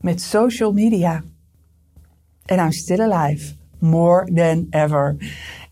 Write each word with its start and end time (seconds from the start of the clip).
met 0.00 0.22
social 0.22 0.72
media. 0.72 1.22
En 2.44 2.58
I'm 2.58 2.72
still 2.72 3.00
alive. 3.00 3.54
More 3.78 4.32
than 4.34 4.66
ever. 4.70 5.16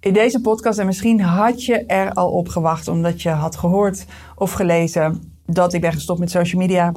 In 0.00 0.12
deze 0.12 0.40
podcast, 0.40 0.78
en 0.78 0.86
misschien 0.86 1.20
had 1.20 1.64
je 1.64 1.86
er 1.86 2.12
al 2.12 2.30
op 2.30 2.48
gewacht, 2.48 2.88
omdat 2.88 3.22
je 3.22 3.30
had 3.30 3.56
gehoord 3.56 4.04
of 4.36 4.52
gelezen 4.52 5.34
dat 5.46 5.72
ik 5.72 5.80
ben 5.80 5.92
gestopt 5.92 6.20
met 6.20 6.30
social 6.30 6.60
media. 6.60 6.92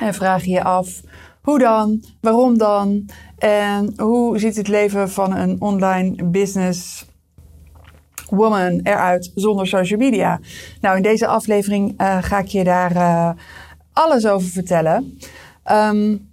En 0.00 0.14
vraag 0.14 0.44
je 0.44 0.50
je 0.50 0.62
af, 0.62 1.00
hoe 1.42 1.58
dan? 1.58 2.04
Waarom 2.20 2.58
dan? 2.58 3.08
En 3.38 3.92
hoe 3.96 4.38
ziet 4.38 4.56
het 4.56 4.68
leven 4.68 5.10
van 5.10 5.36
een 5.36 5.60
online 5.60 6.24
business 6.24 7.06
woman 8.28 8.80
eruit 8.82 9.32
zonder 9.34 9.66
social 9.66 9.98
media? 9.98 10.40
Nou, 10.80 10.96
in 10.96 11.02
deze 11.02 11.26
aflevering 11.26 12.00
uh, 12.00 12.22
ga 12.22 12.38
ik 12.38 12.46
je 12.46 12.64
daar 12.64 12.92
uh, 12.92 13.30
alles 13.92 14.26
over 14.26 14.48
vertellen. 14.48 15.18
Um, 15.70 16.29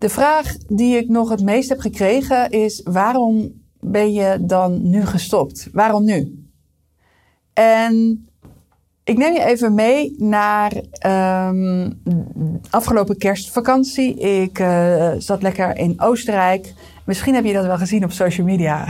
de 0.00 0.08
vraag 0.08 0.56
die 0.56 0.96
ik 0.96 1.08
nog 1.08 1.28
het 1.28 1.42
meest 1.42 1.68
heb 1.68 1.80
gekregen 1.80 2.50
is: 2.50 2.80
waarom 2.84 3.52
ben 3.80 4.12
je 4.12 4.38
dan 4.40 4.90
nu 4.90 5.06
gestopt? 5.06 5.68
Waarom 5.72 6.04
nu? 6.04 6.44
En 7.52 8.26
ik 9.04 9.16
neem 9.16 9.32
je 9.32 9.44
even 9.44 9.74
mee 9.74 10.14
naar 10.18 10.72
um, 11.48 12.02
afgelopen 12.70 13.18
kerstvakantie. 13.18 14.14
Ik 14.18 14.58
uh, 14.58 15.12
zat 15.18 15.42
lekker 15.42 15.76
in 15.76 16.00
Oostenrijk. 16.00 16.74
Misschien 17.04 17.34
heb 17.34 17.44
je 17.44 17.52
dat 17.52 17.66
wel 17.66 17.78
gezien 17.78 18.04
op 18.04 18.12
social 18.12 18.46
media. 18.46 18.86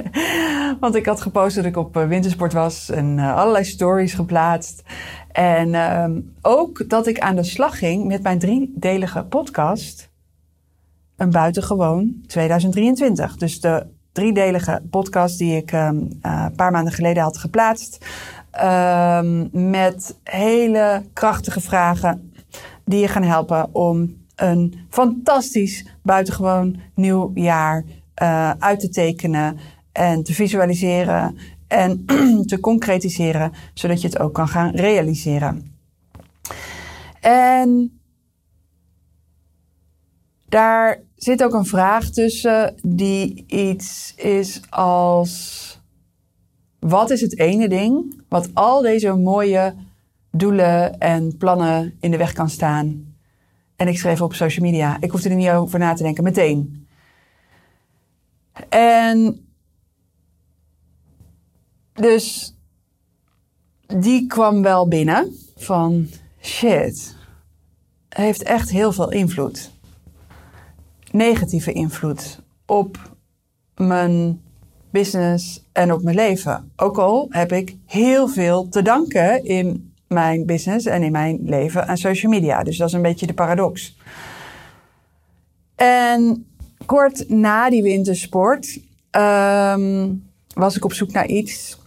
Want 0.80 0.94
ik 0.94 1.06
had 1.06 1.20
gepost 1.20 1.56
dat 1.56 1.64
ik 1.64 1.76
op 1.76 1.96
eh, 1.96 2.06
wintersport 2.06 2.52
was 2.52 2.90
en 2.90 3.18
uh, 3.18 3.36
allerlei 3.36 3.64
stories 3.64 4.14
geplaatst. 4.14 4.82
En 5.32 5.74
um, 5.74 6.34
ook 6.42 6.88
dat 6.88 7.06
ik 7.06 7.18
aan 7.18 7.36
de 7.36 7.44
slag 7.44 7.78
ging 7.78 8.06
met 8.06 8.22
mijn 8.22 8.38
driedelige 8.38 9.24
podcast. 9.24 10.10
Een 11.22 11.30
buitengewoon 11.30 12.22
2023. 12.26 13.36
Dus 13.36 13.60
de 13.60 13.86
driedelige 14.12 14.82
podcast 14.90 15.38
die 15.38 15.56
ik 15.56 15.72
um, 15.72 15.96
uh, 16.22 16.44
een 16.46 16.54
paar 16.54 16.70
maanden 16.70 16.92
geleden 16.92 17.22
had 17.22 17.38
geplaatst. 17.38 18.06
Um, 18.64 19.48
met 19.70 20.18
hele 20.24 21.02
krachtige 21.12 21.60
vragen 21.60 22.32
die 22.84 23.00
je 23.00 23.08
gaan 23.08 23.22
helpen 23.22 23.74
om 23.74 24.16
een 24.36 24.86
fantastisch 24.88 25.86
buitengewoon 26.02 26.80
nieuw 26.94 27.30
jaar 27.34 27.84
uh, 28.22 28.50
uit 28.50 28.80
te 28.80 28.88
tekenen 28.88 29.58
en 29.92 30.22
te 30.22 30.34
visualiseren 30.34 31.36
en 31.68 32.04
te 32.50 32.60
concretiseren, 32.60 33.52
zodat 33.74 34.00
je 34.00 34.08
het 34.08 34.18
ook 34.18 34.34
kan 34.34 34.48
gaan 34.48 34.70
realiseren. 34.74 35.76
En 37.20 38.00
daar 40.52 41.00
zit 41.22 41.42
ook 41.42 41.54
een 41.54 41.66
vraag 41.66 42.10
tussen 42.10 42.74
die 42.82 43.44
iets 43.46 44.14
is 44.16 44.60
als: 44.70 45.80
wat 46.78 47.10
is 47.10 47.20
het 47.20 47.38
ene 47.38 47.68
ding 47.68 48.22
wat 48.28 48.50
al 48.54 48.80
deze 48.82 49.14
mooie 49.14 49.74
doelen 50.30 50.98
en 50.98 51.36
plannen 51.36 51.96
in 52.00 52.10
de 52.10 52.16
weg 52.16 52.32
kan 52.32 52.50
staan? 52.50 53.14
En 53.76 53.88
ik 53.88 53.98
schreef 53.98 54.20
op 54.20 54.34
social 54.34 54.66
media. 54.66 54.96
Ik 55.00 55.10
hoefde 55.10 55.28
er 55.28 55.34
niet 55.34 55.50
over 55.50 55.78
na 55.78 55.94
te 55.94 56.02
denken, 56.02 56.24
meteen. 56.24 56.86
En 58.68 59.46
dus 61.92 62.56
die 63.86 64.26
kwam 64.26 64.62
wel 64.62 64.88
binnen 64.88 65.36
van 65.56 66.08
shit. 66.40 67.16
Heeft 68.08 68.42
echt 68.42 68.70
heel 68.70 68.92
veel 68.92 69.10
invloed 69.10 69.71
negatieve 71.12 71.72
invloed 71.72 72.40
op 72.66 73.16
mijn 73.76 74.40
business 74.90 75.68
en 75.72 75.92
op 75.92 76.02
mijn 76.02 76.16
leven. 76.16 76.72
Ook 76.76 76.98
al 76.98 77.26
heb 77.30 77.52
ik 77.52 77.76
heel 77.86 78.28
veel 78.28 78.68
te 78.68 78.82
danken 78.82 79.44
in 79.44 79.92
mijn 80.08 80.46
business 80.46 80.86
en 80.86 81.02
in 81.02 81.12
mijn 81.12 81.38
leven 81.44 81.86
aan 81.88 81.96
social 81.96 82.32
media. 82.32 82.62
Dus 82.62 82.76
dat 82.76 82.88
is 82.88 82.94
een 82.94 83.02
beetje 83.02 83.26
de 83.26 83.34
paradox. 83.34 83.96
En 85.74 86.46
kort 86.86 87.28
na 87.28 87.70
die 87.70 87.82
wintersport 87.82 88.80
um, 89.10 90.30
was 90.54 90.76
ik 90.76 90.84
op 90.84 90.92
zoek 90.92 91.12
naar 91.12 91.26
iets 91.26 91.80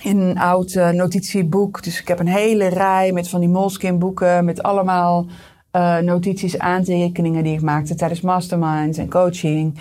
in 0.00 0.18
een 0.18 0.38
oud 0.38 0.74
uh, 0.74 0.90
notitieboek. 0.90 1.82
Dus 1.82 2.00
ik 2.00 2.08
heb 2.08 2.18
een 2.18 2.28
hele 2.28 2.66
rij 2.66 3.12
met 3.12 3.28
van 3.28 3.40
die 3.40 3.48
Moleskine 3.48 3.98
boeken 3.98 4.44
met 4.44 4.62
allemaal 4.62 5.26
uh, 5.72 5.98
notities, 5.98 6.58
aantekeningen 6.58 7.44
die 7.44 7.54
ik 7.54 7.62
maakte 7.62 7.94
tijdens 7.94 8.20
masterminds 8.20 8.98
en 8.98 9.10
coaching. 9.10 9.80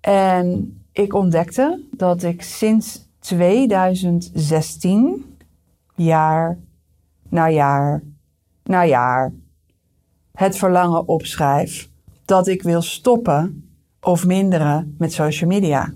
En 0.00 0.78
ik 0.92 1.14
ontdekte 1.14 1.80
dat 1.90 2.22
ik 2.22 2.42
sinds 2.42 3.08
2016, 3.20 5.36
jaar 5.94 6.58
na 7.28 7.50
jaar 7.50 8.02
na 8.66 8.84
jaar, 8.84 9.32
het 10.32 10.56
verlangen 10.56 11.08
opschrijf 11.08 11.90
dat 12.24 12.46
ik 12.46 12.62
wil 12.62 12.82
stoppen 12.82 13.70
of 14.00 14.26
minderen 14.26 14.94
met 14.98 15.12
social 15.12 15.50
media. 15.50 15.94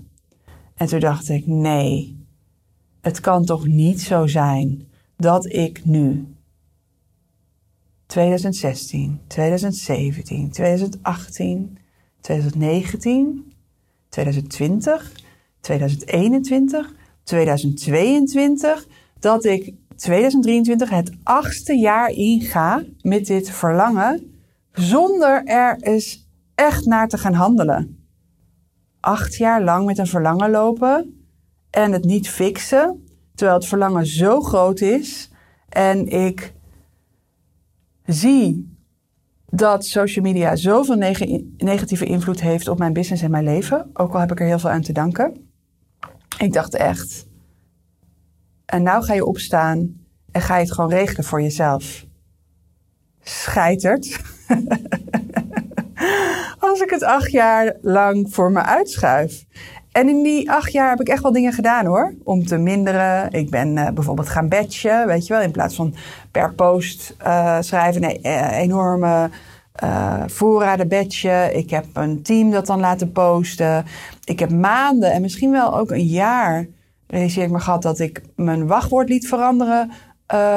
En 0.75 0.87
toen 0.87 0.99
dacht 0.99 1.29
ik, 1.29 1.47
nee, 1.47 2.25
het 3.01 3.19
kan 3.19 3.45
toch 3.45 3.67
niet 3.67 4.01
zo 4.01 4.27
zijn 4.27 4.87
dat 5.15 5.45
ik 5.45 5.85
nu 5.85 6.35
2016, 8.11 9.21
2017, 9.27 10.51
2018, 10.51 11.77
2019, 12.21 13.53
2020, 14.09 15.11
2021, 15.61 16.93
2022, 17.23 18.87
dat 19.19 19.45
ik 19.45 19.73
2023 19.95 20.89
het 20.89 21.11
achtste 21.23 21.73
jaar 21.73 22.09
inga 22.09 22.83
met 23.01 23.25
dit 23.25 23.49
verlangen, 23.49 24.41
zonder 24.73 25.43
er 25.45 25.77
eens 25.81 26.29
echt 26.55 26.85
naar 26.85 27.07
te 27.07 27.17
gaan 27.17 27.33
handelen. 27.33 28.05
Acht 28.99 29.35
jaar 29.35 29.63
lang 29.63 29.85
met 29.85 29.97
een 29.97 30.07
verlangen 30.07 30.49
lopen 30.49 31.25
en 31.69 31.91
het 31.91 32.03
niet 32.03 32.29
fixen, 32.29 33.07
terwijl 33.35 33.57
het 33.57 33.67
verlangen 33.67 34.05
zo 34.05 34.41
groot 34.41 34.81
is 34.81 35.29
en 35.69 36.07
ik 36.07 36.53
zie 38.05 38.75
dat 39.49 39.85
social 39.85 40.25
media 40.25 40.55
zoveel 40.55 40.95
neg 40.95 41.19
negatieve 41.57 42.05
invloed 42.05 42.41
heeft 42.41 42.67
op 42.67 42.77
mijn 42.77 42.93
business 42.93 43.23
en 43.23 43.31
mijn 43.31 43.43
leven. 43.43 43.89
Ook 43.93 44.13
al 44.13 44.19
heb 44.19 44.31
ik 44.31 44.39
er 44.39 44.45
heel 44.45 44.59
veel 44.59 44.69
aan 44.69 44.81
te 44.81 44.93
danken. 44.93 45.49
Ik 46.37 46.53
dacht 46.53 46.75
echt. 46.75 47.27
En 48.65 48.83
nou 48.83 49.03
ga 49.03 49.13
je 49.13 49.25
opstaan 49.25 49.99
en 50.31 50.41
ga 50.41 50.55
je 50.55 50.63
het 50.63 50.73
gewoon 50.73 50.89
regelen 50.89 51.23
voor 51.23 51.41
jezelf. 51.41 52.05
Scheitert. 53.21 54.19
Als 56.59 56.81
ik 56.81 56.89
het 56.89 57.03
acht 57.03 57.31
jaar 57.31 57.75
lang 57.81 58.33
voor 58.33 58.51
me 58.51 58.63
uitschuif. 58.63 59.45
En 59.91 60.09
in 60.09 60.23
die 60.23 60.51
acht 60.51 60.71
jaar 60.71 60.89
heb 60.89 61.01
ik 61.01 61.07
echt 61.07 61.23
wel 61.23 61.31
dingen 61.31 61.53
gedaan 61.53 61.85
hoor. 61.85 62.13
Om 62.23 62.45
te 62.45 62.57
minderen. 62.57 63.31
Ik 63.31 63.49
ben 63.49 63.77
uh, 63.77 63.89
bijvoorbeeld 63.89 64.29
gaan 64.29 64.49
batchen, 64.49 65.07
weet 65.07 65.27
je 65.27 65.33
wel. 65.33 65.41
In 65.41 65.51
plaats 65.51 65.75
van 65.75 65.93
per 66.31 66.53
post 66.53 67.15
uh, 67.25 67.57
schrijven. 67.59 68.01
Nee, 68.01 68.19
uh, 68.23 68.57
enorme 68.57 69.29
voorraden 70.25 70.87
batchen. 70.87 71.57
Ik 71.57 71.69
heb 71.69 71.85
een 71.93 72.21
team 72.21 72.51
dat 72.51 72.65
dan 72.65 72.79
laten 72.79 73.11
posten. 73.11 73.85
Ik 74.23 74.39
heb 74.39 74.51
maanden 74.51 75.11
en 75.11 75.21
misschien 75.21 75.51
wel 75.51 75.77
ook 75.77 75.91
een 75.91 76.05
jaar 76.05 76.67
realiseer 77.07 77.43
ik 77.43 77.51
me 77.51 77.59
gehad 77.59 77.81
dat 77.81 77.99
ik 77.99 78.21
mijn 78.35 78.67
wachtwoord 78.67 79.09
liet 79.09 79.27
veranderen 79.27 79.91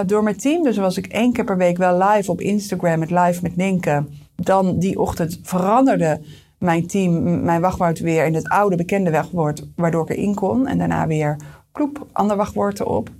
door 0.06 0.22
mijn 0.22 0.36
team. 0.36 0.62
Dus 0.62 0.76
was 0.76 0.96
ik 0.96 1.06
één 1.06 1.32
keer 1.32 1.44
per 1.44 1.56
week 1.56 1.76
wel 1.76 1.98
live 1.98 2.30
op 2.30 2.40
Instagram 2.40 2.98
met 2.98 3.10
live 3.10 3.42
met 3.42 3.56
Ninke. 3.56 4.04
Dan 4.36 4.78
die 4.78 5.00
ochtend 5.00 5.38
veranderde 5.42 6.20
mijn 6.64 6.86
team, 6.86 7.44
mijn 7.44 7.60
wachtwoord 7.60 7.98
weer 7.98 8.26
in 8.26 8.34
het 8.34 8.48
oude 8.48 8.76
bekende 8.76 9.10
wachtwoord, 9.10 9.66
waardoor 9.76 10.10
ik 10.10 10.16
erin 10.16 10.34
kon. 10.34 10.66
En 10.66 10.78
daarna 10.78 11.06
weer 11.06 11.36
kloep, 11.72 12.06
ander 12.12 12.36
wachtwoord 12.36 12.80
erop. 12.80 13.10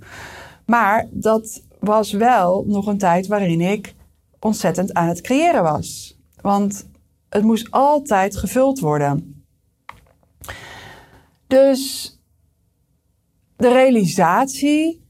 Maar 0.65 1.07
dat 1.11 1.63
was 1.79 2.11
wel 2.11 2.63
nog 2.67 2.87
een 2.87 2.97
tijd 2.97 3.27
waarin 3.27 3.61
ik 3.61 3.95
ontzettend 4.39 4.93
aan 4.93 5.07
het 5.07 5.21
creëren 5.21 5.63
was. 5.63 6.19
Want 6.41 6.89
het 7.29 7.43
moest 7.43 7.71
altijd 7.71 8.37
gevuld 8.37 8.79
worden. 8.79 9.43
Dus 11.47 12.13
de 13.55 13.73
realisatie 13.73 15.03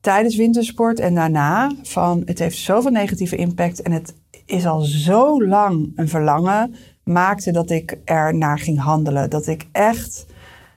tijdens 0.00 0.36
wintersport 0.36 1.00
en 1.00 1.14
daarna 1.14 1.72
van 1.82 2.22
het 2.24 2.38
heeft 2.38 2.56
zoveel 2.56 2.90
negatieve 2.90 3.36
impact 3.36 3.82
en 3.82 3.92
het 3.92 4.14
is 4.46 4.66
al 4.66 4.80
zo 4.80 5.44
lang 5.44 5.92
een 5.94 6.08
verlangen, 6.08 6.74
maakte 7.08 7.52
dat 7.52 7.70
ik 7.70 7.98
er 8.04 8.34
naar 8.34 8.58
ging 8.58 8.78
handelen. 8.80 9.30
Dat 9.30 9.46
ik 9.46 9.68
echt 9.72 10.26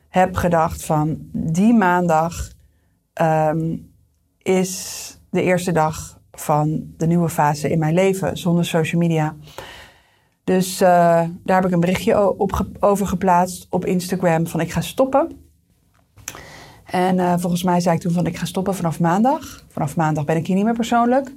heb 0.10 0.36
gedacht 0.36 0.86
van 0.86 1.18
die 1.31 1.74
maandag 1.74 2.51
ehm, 3.13 3.78
is 4.38 5.19
de 5.30 5.42
eerste 5.42 5.72
dag 5.72 6.19
van 6.31 6.94
de 6.98 7.07
nieuwe 7.07 7.30
fase 7.30 7.69
in 7.69 7.80
mijn 7.80 7.94
leven 7.94 8.38
zonder 8.38 8.66
social 8.66 9.01
media. 9.01 9.36
Dus 10.44 10.81
uh, 10.81 10.88
daar 11.44 11.56
heb 11.56 11.66
ik 11.66 11.72
een 11.72 11.80
berichtje 11.80 12.38
op, 12.38 12.66
over 12.80 13.07
geplaatst 13.07 13.68
op 13.69 13.86
Instagram 13.86 14.48
van 14.48 14.60
ik 14.60 14.72
ga 14.72 14.81
stoppen. 14.81 15.31
En 16.86 17.18
uh, 17.18 17.33
volgens 17.38 17.63
mij 17.63 17.80
zei 17.80 17.95
ik 17.95 18.01
toen 18.01 18.12
van 18.12 18.25
ik 18.25 18.38
ga 18.38 18.45
stoppen 18.45 18.75
vanaf 18.75 19.00
maandag. 19.00 19.66
Vanaf 19.68 19.95
maandag 19.95 20.25
ben 20.25 20.36
ik 20.36 20.48
hier 20.48 20.56
niet 20.56 20.66
meer 20.66 20.74
persoonlijk. 20.74 21.33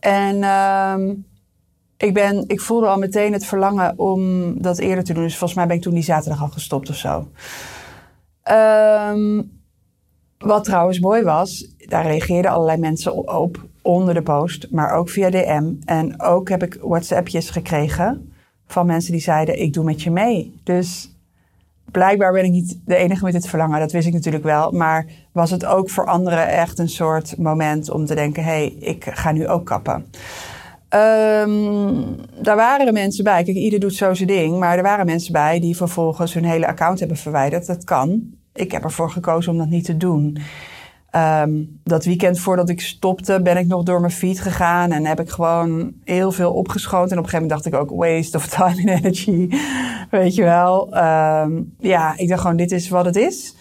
En 0.00 0.36
uh, 0.36 0.94
ik, 1.98 2.14
ben, 2.14 2.44
ik 2.46 2.60
voelde 2.60 2.86
al 2.86 2.98
meteen 2.98 3.32
het 3.32 3.46
verlangen 3.46 3.98
om 3.98 4.52
dat 4.62 4.78
eerder 4.78 5.04
te 5.04 5.12
doen. 5.12 5.22
Dus 5.22 5.36
volgens 5.36 5.58
mij 5.58 5.66
ben 5.66 5.76
ik 5.76 5.82
toen 5.82 5.94
die 5.94 6.02
zaterdag 6.02 6.42
al 6.42 6.48
gestopt 6.48 6.88
of 6.88 6.96
zo. 6.96 7.28
Um, 8.52 9.50
wat 10.38 10.64
trouwens 10.64 11.00
mooi 11.00 11.22
was, 11.22 11.74
daar 11.78 12.06
reageerden 12.06 12.50
allerlei 12.50 12.78
mensen 12.78 13.28
op 13.28 13.66
onder 13.82 14.14
de 14.14 14.22
post, 14.22 14.66
maar 14.70 14.92
ook 14.92 15.10
via 15.10 15.30
DM. 15.30 15.72
En 15.84 16.22
ook 16.22 16.48
heb 16.48 16.62
ik 16.62 16.78
WhatsAppjes 16.80 17.50
gekregen 17.50 18.32
van 18.66 18.86
mensen 18.86 19.12
die 19.12 19.20
zeiden: 19.20 19.60
Ik 19.60 19.72
doe 19.72 19.84
met 19.84 20.02
je 20.02 20.10
mee. 20.10 20.60
Dus 20.64 21.16
blijkbaar 21.90 22.32
ben 22.32 22.44
ik 22.44 22.50
niet 22.50 22.80
de 22.84 22.96
enige 22.96 23.24
met 23.24 23.32
dit 23.32 23.48
verlangen. 23.48 23.80
Dat 23.80 23.92
wist 23.92 24.06
ik 24.06 24.12
natuurlijk 24.12 24.44
wel. 24.44 24.70
Maar 24.70 25.06
was 25.32 25.50
het 25.50 25.64
ook 25.64 25.90
voor 25.90 26.06
anderen 26.06 26.48
echt 26.48 26.78
een 26.78 26.88
soort 26.88 27.38
moment 27.38 27.90
om 27.90 28.06
te 28.06 28.14
denken: 28.14 28.44
hé, 28.44 28.50
hey, 28.50 28.66
ik 28.66 29.04
ga 29.04 29.32
nu 29.32 29.48
ook 29.48 29.66
kappen. 29.66 30.10
Um, 30.94 32.16
daar 32.42 32.56
waren 32.56 32.92
mensen 32.92 33.24
bij. 33.24 33.42
Kijk, 33.44 33.56
ieder 33.56 33.80
doet 33.80 33.94
zo 33.94 34.14
zijn 34.14 34.28
ding. 34.28 34.58
Maar 34.58 34.76
er 34.76 34.82
waren 34.82 35.06
mensen 35.06 35.32
bij 35.32 35.60
die 35.60 35.76
vervolgens 35.76 36.34
hun 36.34 36.44
hele 36.44 36.66
account 36.66 36.98
hebben 36.98 37.16
verwijderd. 37.16 37.66
Dat 37.66 37.84
kan. 37.84 38.22
Ik 38.54 38.72
heb 38.72 38.84
ervoor 38.84 39.10
gekozen 39.10 39.52
om 39.52 39.58
dat 39.58 39.68
niet 39.68 39.84
te 39.84 39.96
doen. 39.96 40.38
Um, 41.16 41.80
dat 41.84 42.04
weekend 42.04 42.38
voordat 42.38 42.68
ik 42.68 42.80
stopte, 42.80 43.42
ben 43.42 43.56
ik 43.56 43.66
nog 43.66 43.82
door 43.82 44.00
mijn 44.00 44.12
feed 44.12 44.40
gegaan 44.40 44.92
en 44.92 45.06
heb 45.06 45.20
ik 45.20 45.30
gewoon 45.30 45.92
heel 46.04 46.32
veel 46.32 46.52
opgeschoten. 46.52 47.10
En 47.10 47.18
op 47.18 47.24
een 47.24 47.30
gegeven 47.30 47.48
moment 47.48 47.64
dacht 47.64 47.74
ik 47.74 47.80
ook 47.80 48.00
waste 48.00 48.36
of 48.36 48.46
time 48.56 48.92
and 48.92 49.04
energy. 49.04 49.48
Weet 50.10 50.34
je 50.34 50.42
wel. 50.42 50.96
Um, 50.96 51.74
ja, 51.78 52.16
ik 52.16 52.28
dacht 52.28 52.40
gewoon, 52.40 52.56
dit 52.56 52.72
is 52.72 52.88
wat 52.88 53.04
het 53.04 53.16
is. 53.16 53.54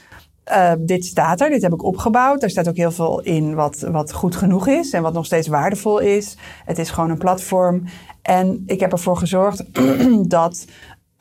Uh, 0.52 0.72
dit 0.80 1.06
staat 1.06 1.42
er, 1.42 1.50
dit 1.50 1.62
heb 1.62 1.74
ik 1.74 1.84
opgebouwd. 1.84 2.42
Daar 2.42 2.50
staat 2.50 2.68
ook 2.70 2.76
heel 2.76 2.92
veel 2.92 3.20
in 3.20 3.56
wat, 3.56 3.80
wat 3.80 4.14
goed 4.14 4.36
genoeg 4.36 4.68
is 4.68 4.94
en 4.94 5.02
wat 5.02 5.14
nog 5.14 5.26
steeds 5.26 5.48
waardevol 5.48 6.00
is. 6.00 6.38
Het 6.66 6.78
is 6.78 6.90
gewoon 6.90 7.10
een 7.10 7.18
platform. 7.18 7.84
En 8.22 8.64
ik 8.66 8.80
heb 8.80 8.92
ervoor 8.92 9.18
gezorgd 9.18 9.64
dat 10.30 10.66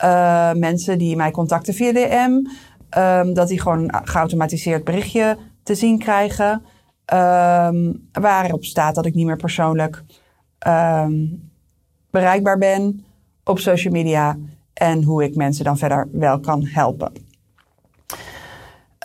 uh, 0.03 0.51
mensen 0.53 0.97
die 0.97 1.15
mij 1.15 1.31
contacten 1.31 1.73
via 1.73 1.91
DM, 1.91 2.31
um, 2.99 3.33
dat 3.33 3.47
die 3.47 3.61
gewoon 3.61 3.79
een 3.79 4.07
geautomatiseerd 4.07 4.83
berichtje 4.83 5.37
te 5.63 5.75
zien 5.75 5.99
krijgen. 5.99 6.63
Um, 7.13 8.09
waarop 8.11 8.63
staat 8.63 8.95
dat 8.95 9.05
ik 9.05 9.13
niet 9.13 9.25
meer 9.25 9.37
persoonlijk 9.37 10.03
bereikbaar 12.09 12.57
ben 12.57 13.05
op 13.43 13.59
social 13.59 13.93
media. 13.93 14.37
En 14.73 15.03
hoe 15.03 15.23
ik 15.23 15.35
mensen 15.35 15.65
dan 15.65 15.77
verder 15.77 16.07
wel 16.11 16.39
kan 16.39 16.65
helpen. 16.65 17.26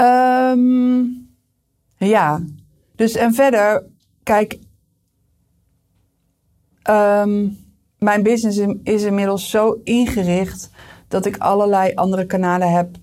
Um, 0.03 1.31
ja, 1.97 2.41
dus 2.97 3.15
en 3.15 3.35
verder, 3.35 3.85
kijk, 4.23 4.59
mijn 7.99 8.23
business 8.23 8.59
is 8.83 9.03
inmiddels 9.03 9.51
zo 9.51 9.81
ingericht 9.85 10.71
dat 11.09 11.27
ik 11.27 11.37
allerlei 11.37 11.95
andere 11.95 12.27
kanalen 12.27 12.71
heb 12.71 12.97
uh, 12.97 12.99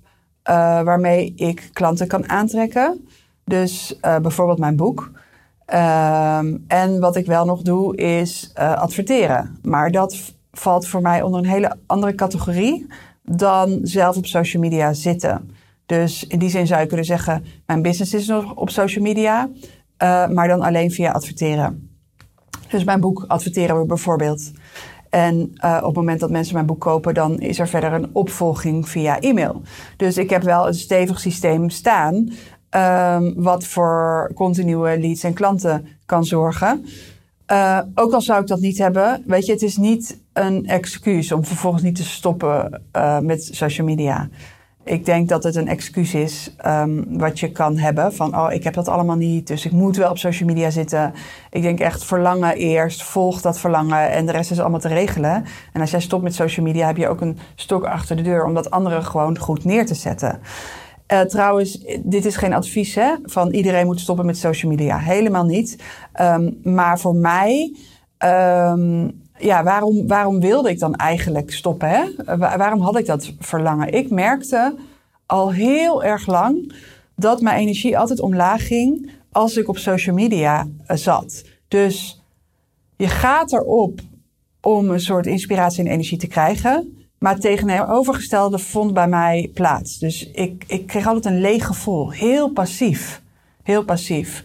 waarmee 0.81 1.33
ik 1.35 1.69
klanten 1.73 2.07
kan 2.07 2.29
aantrekken. 2.29 3.07
Dus 3.45 3.97
uh, 4.01 4.19
bijvoorbeeld 4.19 4.59
mijn 4.59 4.75
boek. 4.75 5.11
Um, 5.73 6.63
en 6.67 6.99
wat 6.99 7.15
ik 7.15 7.25
wel 7.25 7.45
nog 7.45 7.61
doe 7.61 7.95
is 7.95 8.51
uh, 8.59 8.73
adverteren. 8.73 9.59
Maar 9.61 9.91
dat 9.91 10.33
valt 10.51 10.87
voor 10.87 11.01
mij 11.01 11.21
onder 11.21 11.39
een 11.39 11.49
hele 11.49 11.75
andere 11.85 12.15
categorie 12.15 12.87
dan 13.23 13.79
zelf 13.83 14.17
op 14.17 14.25
social 14.25 14.61
media 14.61 14.93
zitten. 14.93 15.57
Dus 15.89 16.27
in 16.27 16.39
die 16.39 16.49
zin 16.49 16.67
zou 16.67 16.81
je 16.81 16.87
kunnen 16.87 17.05
zeggen: 17.05 17.45
mijn 17.65 17.81
business 17.81 18.13
is 18.13 18.27
nog 18.27 18.55
op 18.55 18.69
social 18.69 19.03
media, 19.03 19.49
uh, 20.03 20.27
maar 20.27 20.47
dan 20.47 20.61
alleen 20.61 20.91
via 20.91 21.11
adverteren. 21.11 21.89
Dus 22.69 22.83
mijn 22.83 22.99
boek 22.99 23.25
adverteren 23.27 23.79
we 23.79 23.85
bijvoorbeeld. 23.85 24.51
En 25.09 25.35
uh, 25.35 25.77
op 25.77 25.85
het 25.85 25.95
moment 25.95 26.19
dat 26.19 26.29
mensen 26.29 26.53
mijn 26.53 26.65
boek 26.65 26.79
kopen, 26.79 27.13
dan 27.13 27.39
is 27.39 27.59
er 27.59 27.67
verder 27.67 27.93
een 27.93 28.09
opvolging 28.13 28.89
via 28.89 29.19
e-mail. 29.19 29.61
Dus 29.97 30.17
ik 30.17 30.29
heb 30.29 30.43
wel 30.43 30.67
een 30.67 30.73
stevig 30.73 31.19
systeem 31.19 31.69
staan 31.69 32.29
um, 33.15 33.33
wat 33.35 33.65
voor 33.65 34.31
continue 34.35 34.99
leads 34.99 35.23
en 35.23 35.33
klanten 35.33 35.87
kan 36.05 36.25
zorgen. 36.25 36.85
Uh, 37.51 37.79
ook 37.95 38.13
al 38.13 38.21
zou 38.21 38.41
ik 38.41 38.47
dat 38.47 38.59
niet 38.59 38.77
hebben, 38.77 39.23
weet 39.25 39.45
je, 39.45 39.51
het 39.51 39.61
is 39.61 39.77
niet 39.77 40.21
een 40.33 40.67
excuus 40.67 41.31
om 41.31 41.45
vervolgens 41.45 41.83
niet 41.83 41.95
te 41.95 42.03
stoppen 42.03 42.81
met 43.21 43.49
social 43.51 43.87
media. 43.87 44.29
Ik 44.89 45.05
denk 45.05 45.29
dat 45.29 45.43
het 45.43 45.55
een 45.55 45.67
excuus 45.67 46.13
is 46.13 46.55
um, 46.65 47.05
wat 47.17 47.39
je 47.39 47.51
kan 47.51 47.77
hebben 47.77 48.13
van, 48.13 48.37
oh, 48.37 48.51
ik 48.51 48.63
heb 48.63 48.73
dat 48.73 48.87
allemaal 48.87 49.15
niet, 49.15 49.47
dus 49.47 49.65
ik 49.65 49.71
moet 49.71 49.97
wel 49.97 50.09
op 50.09 50.17
social 50.17 50.49
media 50.49 50.69
zitten. 50.69 51.13
Ik 51.51 51.61
denk 51.61 51.79
echt 51.79 52.05
verlangen 52.05 52.55
eerst, 52.55 53.03
volg 53.03 53.41
dat 53.41 53.59
verlangen 53.59 54.11
en 54.11 54.25
de 54.25 54.31
rest 54.31 54.51
is 54.51 54.59
allemaal 54.59 54.79
te 54.79 54.87
regelen. 54.87 55.45
En 55.73 55.81
als 55.81 55.91
jij 55.91 55.99
stopt 55.99 56.23
met 56.23 56.35
social 56.35 56.65
media, 56.65 56.87
heb 56.87 56.97
je 56.97 57.07
ook 57.07 57.21
een 57.21 57.37
stok 57.55 57.83
achter 57.83 58.15
de 58.15 58.21
deur 58.21 58.45
om 58.45 58.53
dat 58.53 58.71
anderen 58.71 59.03
gewoon 59.03 59.37
goed 59.37 59.63
neer 59.63 59.85
te 59.85 59.95
zetten. 59.95 60.39
Uh, 61.13 61.19
trouwens, 61.21 61.85
dit 62.03 62.25
is 62.25 62.35
geen 62.35 62.53
advies 62.53 62.95
hè, 62.95 63.15
van 63.23 63.51
iedereen 63.51 63.85
moet 63.85 63.99
stoppen 63.99 64.25
met 64.25 64.37
social 64.37 64.71
media. 64.71 64.97
Helemaal 64.97 65.45
niet. 65.45 65.83
Um, 66.21 66.59
maar 66.63 66.99
voor 66.99 67.15
mij, 67.15 67.75
um, 68.23 69.21
ja, 69.37 69.63
waarom, 69.63 70.07
waarom 70.07 70.39
wilde 70.39 70.69
ik 70.69 70.79
dan 70.79 70.95
eigenlijk 70.95 71.51
stoppen? 71.51 71.89
Hè? 71.89 72.37
waarom 72.37 72.81
had 72.81 72.97
ik 72.97 73.05
dat 73.05 73.33
verlangen? 73.39 73.93
Ik 73.93 74.09
merkte 74.09 74.75
al 75.25 75.51
heel 75.51 76.03
erg 76.03 76.27
lang 76.27 76.73
dat 77.15 77.41
mijn 77.41 77.59
energie 77.59 77.97
altijd 77.97 78.19
omlaag 78.19 78.67
ging 78.67 79.11
als 79.31 79.57
ik 79.57 79.67
op 79.67 79.77
social 79.77 80.15
media 80.15 80.67
uh, 80.87 80.97
zat. 80.97 81.43
Dus 81.67 82.23
je 82.95 83.07
gaat 83.07 83.53
erop 83.53 83.99
om 84.61 84.89
een 84.89 84.99
soort 84.99 85.25
inspiratie 85.25 85.85
en 85.85 85.91
energie 85.91 86.17
te 86.17 86.27
krijgen. 86.27 86.93
Maar 87.17 87.39
tegenovergestelde 87.39 88.59
vond 88.59 88.93
bij 88.93 89.07
mij 89.07 89.51
plaats. 89.53 89.97
Dus 89.97 90.31
ik, 90.31 90.63
ik 90.67 90.87
kreeg 90.87 91.07
altijd 91.07 91.25
een 91.25 91.41
leeg 91.41 91.65
gevoel. 91.65 92.11
Heel 92.11 92.49
passief. 92.49 93.21
Heel 93.63 93.83
passief. 93.83 94.43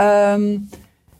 Um, 0.00 0.68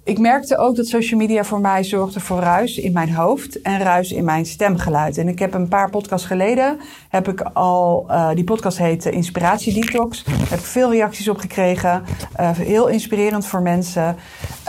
ik 0.08 0.18
merkte 0.18 0.56
ook 0.56 0.76
dat 0.76 0.86
social 0.86 1.20
media 1.20 1.44
voor 1.44 1.60
mij 1.60 1.84
zorgde 1.84 2.20
voor 2.20 2.40
ruis 2.40 2.78
in 2.78 2.92
mijn 2.92 3.14
hoofd 3.14 3.62
en 3.62 3.82
ruis 3.82 4.12
in 4.12 4.24
mijn 4.24 4.46
stemgeluid. 4.46 5.18
En 5.18 5.28
ik 5.28 5.38
heb 5.38 5.54
een 5.54 5.68
paar 5.68 5.90
podcasts 5.90 6.26
geleden, 6.26 6.78
heb 7.08 7.28
ik 7.28 7.40
al, 7.40 8.06
uh, 8.10 8.30
die 8.34 8.44
podcast 8.44 8.78
heet 8.78 9.04
Inspiratie 9.04 9.74
Detox. 9.74 10.24
Heb 10.26 10.58
ik 10.58 10.64
veel 10.64 10.90
reacties 10.90 11.28
op 11.28 11.38
gekregen. 11.38 12.02
Uh, 12.40 12.50
heel 12.50 12.86
inspirerend 12.86 13.46
voor 13.46 13.62
mensen. 13.62 14.16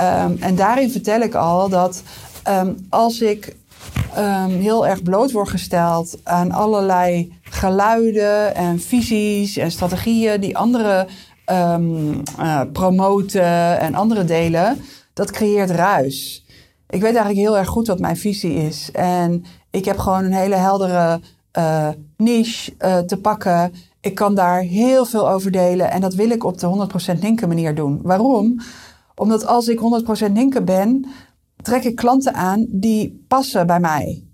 Um, 0.01 0.38
en 0.39 0.55
daarin 0.55 0.91
vertel 0.91 1.22
ik 1.22 1.36
al 1.36 1.69
dat 1.69 2.03
um, 2.50 2.88
als 2.89 3.22
ik 3.22 3.55
um, 4.17 4.60
heel 4.60 4.88
erg 4.88 5.03
bloot 5.03 5.31
wordt 5.31 5.50
gesteld 5.50 6.17
aan 6.24 6.51
allerlei 6.51 7.34
geluiden 7.43 8.55
en 8.55 8.79
visies 8.79 9.58
en 9.58 9.72
strategieën 9.72 10.41
die 10.41 10.58
anderen 10.58 11.08
promoten 12.72 13.79
en 13.79 13.96
andere 13.96 14.25
delen, 14.25 14.81
dat 15.19 15.31
creëert 15.31 15.69
ruis. 15.69 16.45
Ik 16.89 17.01
weet 17.01 17.15
eigenlijk 17.15 17.47
heel 17.47 17.57
erg 17.57 17.67
goed 17.67 17.88
wat 17.88 17.99
mijn 17.99 18.17
visie 18.17 18.53
is. 18.53 18.89
En 18.91 19.43
ik 19.69 19.85
heb 19.85 19.97
gewoon 19.97 20.23
een 20.23 20.33
hele 20.33 20.55
heldere 20.55 21.19
uh, 21.57 21.89
niche 22.17 22.73
uh, 22.79 22.97
te 22.97 23.17
pakken. 23.17 23.73
Ik 24.01 24.15
kan 24.15 24.35
daar 24.35 24.59
heel 24.59 25.05
veel 25.05 25.29
over 25.29 25.51
delen. 25.51 25.91
En 25.91 26.01
dat 26.01 26.13
wil 26.13 26.29
ik 26.29 26.43
op 26.43 26.57
de 26.57 26.88
100% 27.15 27.19
Ninken 27.19 27.47
manier 27.47 27.75
doen. 27.75 27.99
Waarom? 28.03 28.59
Omdat 29.15 29.45
als 29.45 29.67
ik 29.67 29.79
100% 30.29 30.31
Ninken 30.31 30.65
ben, 30.65 31.05
trek 31.61 31.83
ik 31.83 31.95
klanten 31.95 32.33
aan 32.33 32.65
die 32.69 33.25
passen 33.27 33.67
bij 33.67 33.79
mij. 33.79 34.28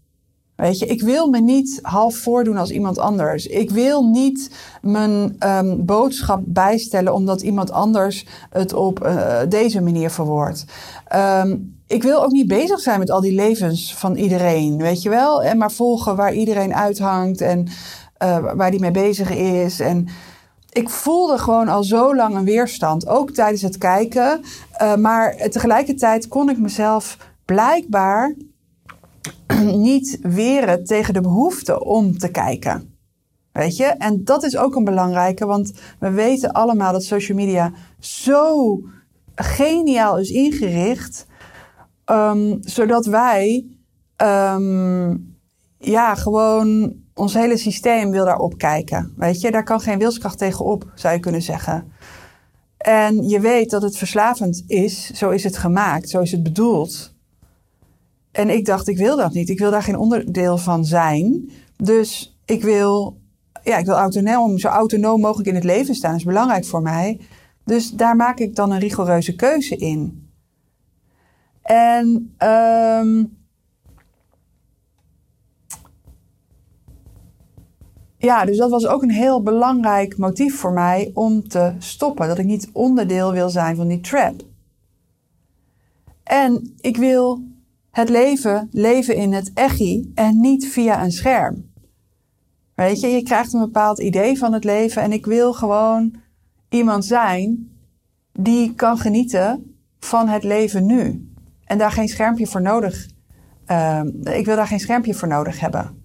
Weet 0.55 0.79
je, 0.79 0.85
ik 0.85 1.01
wil 1.01 1.29
me 1.29 1.39
niet 1.39 1.79
half 1.81 2.15
voordoen 2.15 2.57
als 2.57 2.71
iemand 2.71 2.99
anders. 2.99 3.47
Ik 3.47 3.69
wil 3.69 4.09
niet 4.09 4.49
mijn 4.81 5.35
um, 5.39 5.85
boodschap 5.85 6.41
bijstellen 6.45 7.13
omdat 7.13 7.41
iemand 7.41 7.71
anders 7.71 8.25
het 8.49 8.73
op 8.73 9.05
uh, 9.05 9.39
deze 9.49 9.81
manier 9.81 10.09
verwoordt. 10.09 10.65
Um, 11.15 11.75
ik 11.87 12.03
wil 12.03 12.23
ook 12.23 12.31
niet 12.31 12.47
bezig 12.47 12.79
zijn 12.79 12.99
met 12.99 13.09
al 13.11 13.21
die 13.21 13.33
levens 13.33 13.95
van 13.95 14.15
iedereen, 14.15 14.77
weet 14.77 15.01
je 15.01 15.09
wel? 15.09 15.43
En 15.43 15.57
maar 15.57 15.71
volgen 15.71 16.15
waar 16.15 16.33
iedereen 16.33 16.75
uithangt 16.75 17.41
en 17.41 17.67
uh, 18.23 18.53
waar 18.55 18.71
die 18.71 18.79
mee 18.79 18.91
bezig 18.91 19.29
is. 19.35 19.79
En 19.79 20.07
ik 20.71 20.89
voelde 20.89 21.37
gewoon 21.37 21.67
al 21.67 21.83
zo 21.83 22.15
lang 22.15 22.35
een 22.35 22.45
weerstand, 22.45 23.07
ook 23.07 23.31
tijdens 23.31 23.61
het 23.61 23.77
kijken. 23.77 24.41
Uh, 24.81 24.95
maar 24.95 25.35
tegelijkertijd 25.49 26.27
kon 26.27 26.49
ik 26.49 26.57
mezelf 26.57 27.17
blijkbaar 27.45 28.35
niet 29.89 30.19
weren 30.21 30.83
tegen 30.83 31.13
de 31.13 31.21
behoefte 31.21 31.83
om 31.83 32.17
te 32.17 32.27
kijken. 32.27 32.97
Weet 33.51 33.77
je? 33.77 33.85
En 33.85 34.23
dat 34.23 34.43
is 34.43 34.57
ook 34.57 34.75
een 34.75 34.83
belangrijke, 34.83 35.45
want 35.45 35.73
we 35.99 36.09
weten 36.09 36.51
allemaal 36.51 36.91
dat 36.91 37.03
social 37.03 37.37
media 37.37 37.71
zo 37.99 38.79
geniaal 39.35 40.19
is 40.19 40.29
ingericht, 40.29 41.25
um, 42.05 42.57
zodat 42.61 43.05
wij 43.05 43.65
um, 44.17 45.37
ja, 45.77 46.15
gewoon 46.15 46.95
ons 47.13 47.33
hele 47.33 47.57
systeem 47.57 48.11
wil 48.11 48.25
daarop 48.25 48.57
kijken. 48.57 49.13
Weet 49.17 49.41
je, 49.41 49.51
daar 49.51 49.63
kan 49.63 49.79
geen 49.79 49.99
wilskracht 49.99 50.37
tegenop, 50.37 50.91
zou 50.95 51.13
je 51.13 51.19
kunnen 51.19 51.41
zeggen. 51.41 51.91
En 52.77 53.29
je 53.29 53.39
weet 53.39 53.69
dat 53.69 53.81
het 53.81 53.97
verslavend 53.97 54.63
is, 54.67 55.11
zo 55.11 55.29
is 55.29 55.43
het 55.43 55.57
gemaakt, 55.57 56.09
zo 56.09 56.21
is 56.21 56.31
het 56.31 56.43
bedoeld. 56.43 57.14
En 58.35 58.49
ik 58.49 58.65
dacht, 58.65 58.87
ik 58.87 58.97
wil 58.97 59.17
dat 59.17 59.33
niet. 59.33 59.49
Ik 59.49 59.59
wil 59.59 59.71
daar 59.71 59.83
geen 59.83 59.97
onderdeel 59.97 60.57
van 60.57 60.85
zijn. 60.85 61.49
Dus 61.77 62.37
ik 62.45 62.63
wil, 62.63 63.21
ja, 63.63 63.77
ik 63.77 63.85
wil 63.85 63.95
autonoom, 63.95 64.57
zo 64.57 64.67
autonoom 64.67 65.21
mogelijk 65.21 65.49
in 65.49 65.55
het 65.55 65.63
leven 65.63 65.95
staan. 65.95 66.11
Dat 66.11 66.19
is 66.19 66.25
belangrijk 66.25 66.65
voor 66.65 66.81
mij. 66.81 67.19
Dus 67.65 67.91
daar 67.91 68.15
maak 68.15 68.39
ik 68.39 68.55
dan 68.55 68.71
een 68.71 68.79
rigoureuze 68.79 69.35
keuze 69.35 69.75
in. 69.75 70.29
En 71.61 72.35
um, 72.43 73.37
ja, 78.17 78.45
dus 78.45 78.57
dat 78.57 78.69
was 78.69 78.87
ook 78.87 79.01
een 79.01 79.11
heel 79.11 79.41
belangrijk 79.43 80.17
motief 80.17 80.59
voor 80.59 80.73
mij 80.73 81.11
om 81.13 81.47
te 81.47 81.73
stoppen. 81.77 82.27
Dat 82.27 82.37
ik 82.37 82.45
niet 82.45 82.69
onderdeel 82.73 83.31
wil 83.31 83.49
zijn 83.49 83.75
van 83.75 83.87
die 83.87 84.01
trap. 84.01 84.41
En 86.23 86.73
ik 86.81 86.97
wil 86.97 87.53
het 87.95 88.09
leven 88.09 88.69
leven 88.71 89.15
in 89.15 89.33
het 89.33 89.51
echi 89.53 90.11
en 90.15 90.39
niet 90.39 90.67
via 90.67 91.03
een 91.03 91.11
scherm. 91.11 91.71
Weet 92.73 92.99
je, 92.99 93.07
je 93.07 93.23
krijgt 93.23 93.53
een 93.53 93.59
bepaald 93.59 93.99
idee 93.99 94.37
van 94.37 94.53
het 94.53 94.63
leven 94.63 95.01
en 95.01 95.11
ik 95.11 95.25
wil 95.25 95.53
gewoon 95.53 96.15
iemand 96.69 97.05
zijn 97.05 97.71
die 98.31 98.73
kan 98.73 98.97
genieten 98.97 99.75
van 99.99 100.27
het 100.27 100.43
leven 100.43 100.85
nu. 100.85 101.29
En 101.65 101.77
daar 101.77 101.91
geen 101.91 102.07
schermpje 102.07 102.47
voor 102.47 102.61
nodig. 102.61 103.09
Uh, 103.67 104.01
ik 104.23 104.45
wil 104.45 104.55
daar 104.55 104.67
geen 104.67 104.79
schermpje 104.79 105.13
voor 105.13 105.27
nodig 105.27 105.59
hebben. 105.59 106.03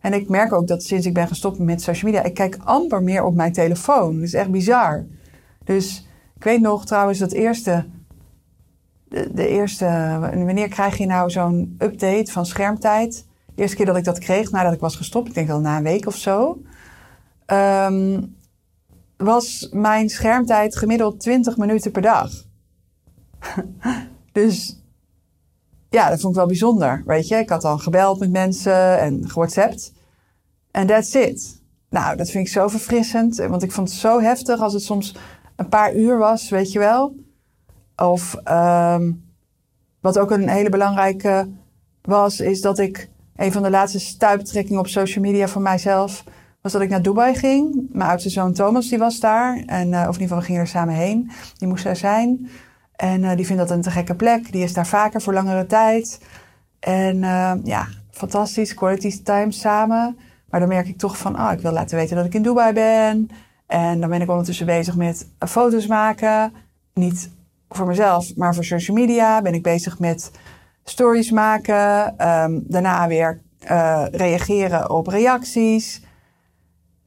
En 0.00 0.12
ik 0.12 0.28
merk 0.28 0.52
ook 0.52 0.66
dat 0.66 0.82
sinds 0.82 1.06
ik 1.06 1.14
ben 1.14 1.28
gestopt 1.28 1.58
met 1.58 1.82
social 1.82 2.12
media, 2.12 2.26
ik 2.26 2.34
kijk 2.34 2.58
amper 2.64 3.02
meer 3.02 3.24
op 3.24 3.34
mijn 3.34 3.52
telefoon. 3.52 4.14
Dat 4.14 4.24
is 4.24 4.34
echt 4.34 4.50
bizar. 4.50 5.06
Dus 5.64 6.08
ik 6.36 6.44
weet 6.44 6.60
nog 6.60 6.86
trouwens 6.86 7.18
dat 7.18 7.32
eerste 7.32 7.84
de, 9.08 9.48
eerste, 9.48 10.18
wanneer 10.20 10.68
krijg 10.68 10.98
je 10.98 11.06
nou 11.06 11.30
zo'n 11.30 11.74
update 11.78 12.32
van 12.32 12.46
schermtijd? 12.46 13.26
De 13.54 13.62
eerste 13.62 13.76
keer 13.76 13.86
dat 13.86 13.96
ik 13.96 14.04
dat 14.04 14.18
kreeg, 14.18 14.50
nadat 14.50 14.72
ik 14.72 14.80
was 14.80 14.96
gestopt, 14.96 15.28
ik 15.28 15.34
denk 15.34 15.50
al 15.50 15.60
na 15.60 15.76
een 15.76 15.82
week 15.82 16.06
of 16.06 16.16
zo, 16.16 16.62
um, 17.46 18.36
was 19.16 19.68
mijn 19.72 20.08
schermtijd 20.08 20.76
gemiddeld 20.76 21.20
20 21.20 21.56
minuten 21.56 21.90
per 21.90 22.02
dag. 22.02 22.30
dus 24.32 24.82
ja, 25.90 26.08
dat 26.08 26.20
vond 26.20 26.32
ik 26.32 26.38
wel 26.38 26.48
bijzonder. 26.48 27.02
Weet 27.06 27.28
je, 27.28 27.36
ik 27.36 27.48
had 27.48 27.64
al 27.64 27.78
gebeld 27.78 28.18
met 28.18 28.30
mensen 28.30 28.98
en 28.98 29.28
gewhatsappt. 29.28 29.92
En 30.70 30.86
that's 30.86 31.14
it. 31.14 31.62
Nou, 31.90 32.16
dat 32.16 32.30
vind 32.30 32.46
ik 32.46 32.52
zo 32.52 32.68
verfrissend. 32.68 33.36
Want 33.36 33.62
ik 33.62 33.72
vond 33.72 33.88
het 33.88 33.98
zo 33.98 34.20
heftig 34.20 34.60
als 34.60 34.72
het 34.72 34.82
soms 34.82 35.16
een 35.56 35.68
paar 35.68 35.94
uur 35.94 36.18
was, 36.18 36.48
weet 36.48 36.72
je 36.72 36.78
wel. 36.78 37.14
Of 38.02 38.36
um, 38.44 39.24
wat 40.00 40.18
ook 40.18 40.30
een 40.30 40.48
hele 40.48 40.68
belangrijke 40.68 41.48
was, 42.02 42.40
is 42.40 42.60
dat 42.60 42.78
ik 42.78 43.08
een 43.36 43.52
van 43.52 43.62
de 43.62 43.70
laatste 43.70 44.00
stuiptrekkingen 44.00 44.80
op 44.80 44.86
social 44.86 45.24
media 45.24 45.48
voor 45.48 45.62
mijzelf 45.62 46.24
was 46.60 46.72
dat 46.72 46.82
ik 46.82 46.88
naar 46.88 47.02
Dubai 47.02 47.34
ging. 47.34 47.86
Mijn 47.92 48.10
oudste 48.10 48.30
zoon 48.30 48.52
Thomas 48.52 48.88
die 48.88 48.98
was 48.98 49.20
daar. 49.20 49.62
En, 49.66 49.92
uh, 49.92 50.06
of 50.08 50.14
in 50.16 50.20
ieder 50.20 50.20
geval 50.20 50.38
we 50.38 50.44
gingen 50.44 50.60
er 50.60 50.66
samen 50.66 50.94
heen. 50.94 51.30
Die 51.56 51.68
moest 51.68 51.84
daar 51.84 51.96
zijn. 51.96 52.48
En 52.96 53.22
uh, 53.22 53.36
die 53.36 53.46
vindt 53.46 53.62
dat 53.62 53.70
een 53.70 53.82
te 53.82 53.90
gekke 53.90 54.14
plek. 54.14 54.52
Die 54.52 54.62
is 54.62 54.72
daar 54.72 54.86
vaker 54.86 55.22
voor 55.22 55.32
langere 55.32 55.66
tijd. 55.66 56.20
En 56.80 57.16
uh, 57.16 57.52
ja, 57.64 57.86
fantastisch. 58.10 58.74
Quality 58.74 59.22
time 59.22 59.52
samen. 59.52 60.18
Maar 60.50 60.60
dan 60.60 60.68
merk 60.68 60.88
ik 60.88 60.98
toch 60.98 61.18
van, 61.18 61.40
oh, 61.40 61.52
ik 61.52 61.60
wil 61.60 61.72
laten 61.72 61.96
weten 61.96 62.16
dat 62.16 62.24
ik 62.24 62.34
in 62.34 62.42
Dubai 62.42 62.72
ben. 62.72 63.28
En 63.66 64.00
dan 64.00 64.10
ben 64.10 64.20
ik 64.20 64.28
ondertussen 64.28 64.66
bezig 64.66 64.96
met 64.96 65.28
foto's 65.38 65.86
maken. 65.86 66.52
Niet 66.94 67.30
voor 67.68 67.86
mezelf, 67.86 68.36
maar 68.36 68.54
voor 68.54 68.64
social 68.64 68.96
media 68.96 69.42
ben 69.42 69.54
ik 69.54 69.62
bezig 69.62 69.98
met 69.98 70.30
stories 70.84 71.30
maken. 71.30 72.08
Um, 72.28 72.64
daarna 72.66 73.08
weer 73.08 73.40
uh, 73.70 74.04
reageren 74.10 74.90
op 74.90 75.06
reacties. 75.06 76.02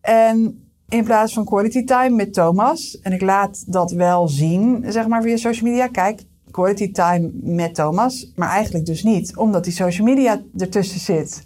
En 0.02 0.66
in 0.90 1.04
plaats 1.04 1.34
van 1.34 1.46
quality 1.46 1.84
time 1.84 2.16
met 2.16 2.34
Thomas, 2.34 3.00
en 3.02 3.14
ik 3.14 3.22
laat 3.22 3.72
dat 3.72 3.92
wel 3.92 4.28
zien, 4.28 4.86
zeg 4.88 5.08
maar 5.08 5.22
via 5.22 5.38
social 5.38 5.70
media. 5.70 5.88
Kijk, 5.88 6.24
quality 6.52 6.92
time 6.92 7.32
met 7.34 7.76
Thomas, 7.76 8.32
maar 8.36 8.50
eigenlijk 8.50 8.86
dus 8.86 9.04
niet, 9.04 9.38
omdat 9.38 9.64
die 9.64 9.74
social 9.74 10.08
media 10.08 10.42
ertussen 10.58 11.00
zit. 11.00 11.46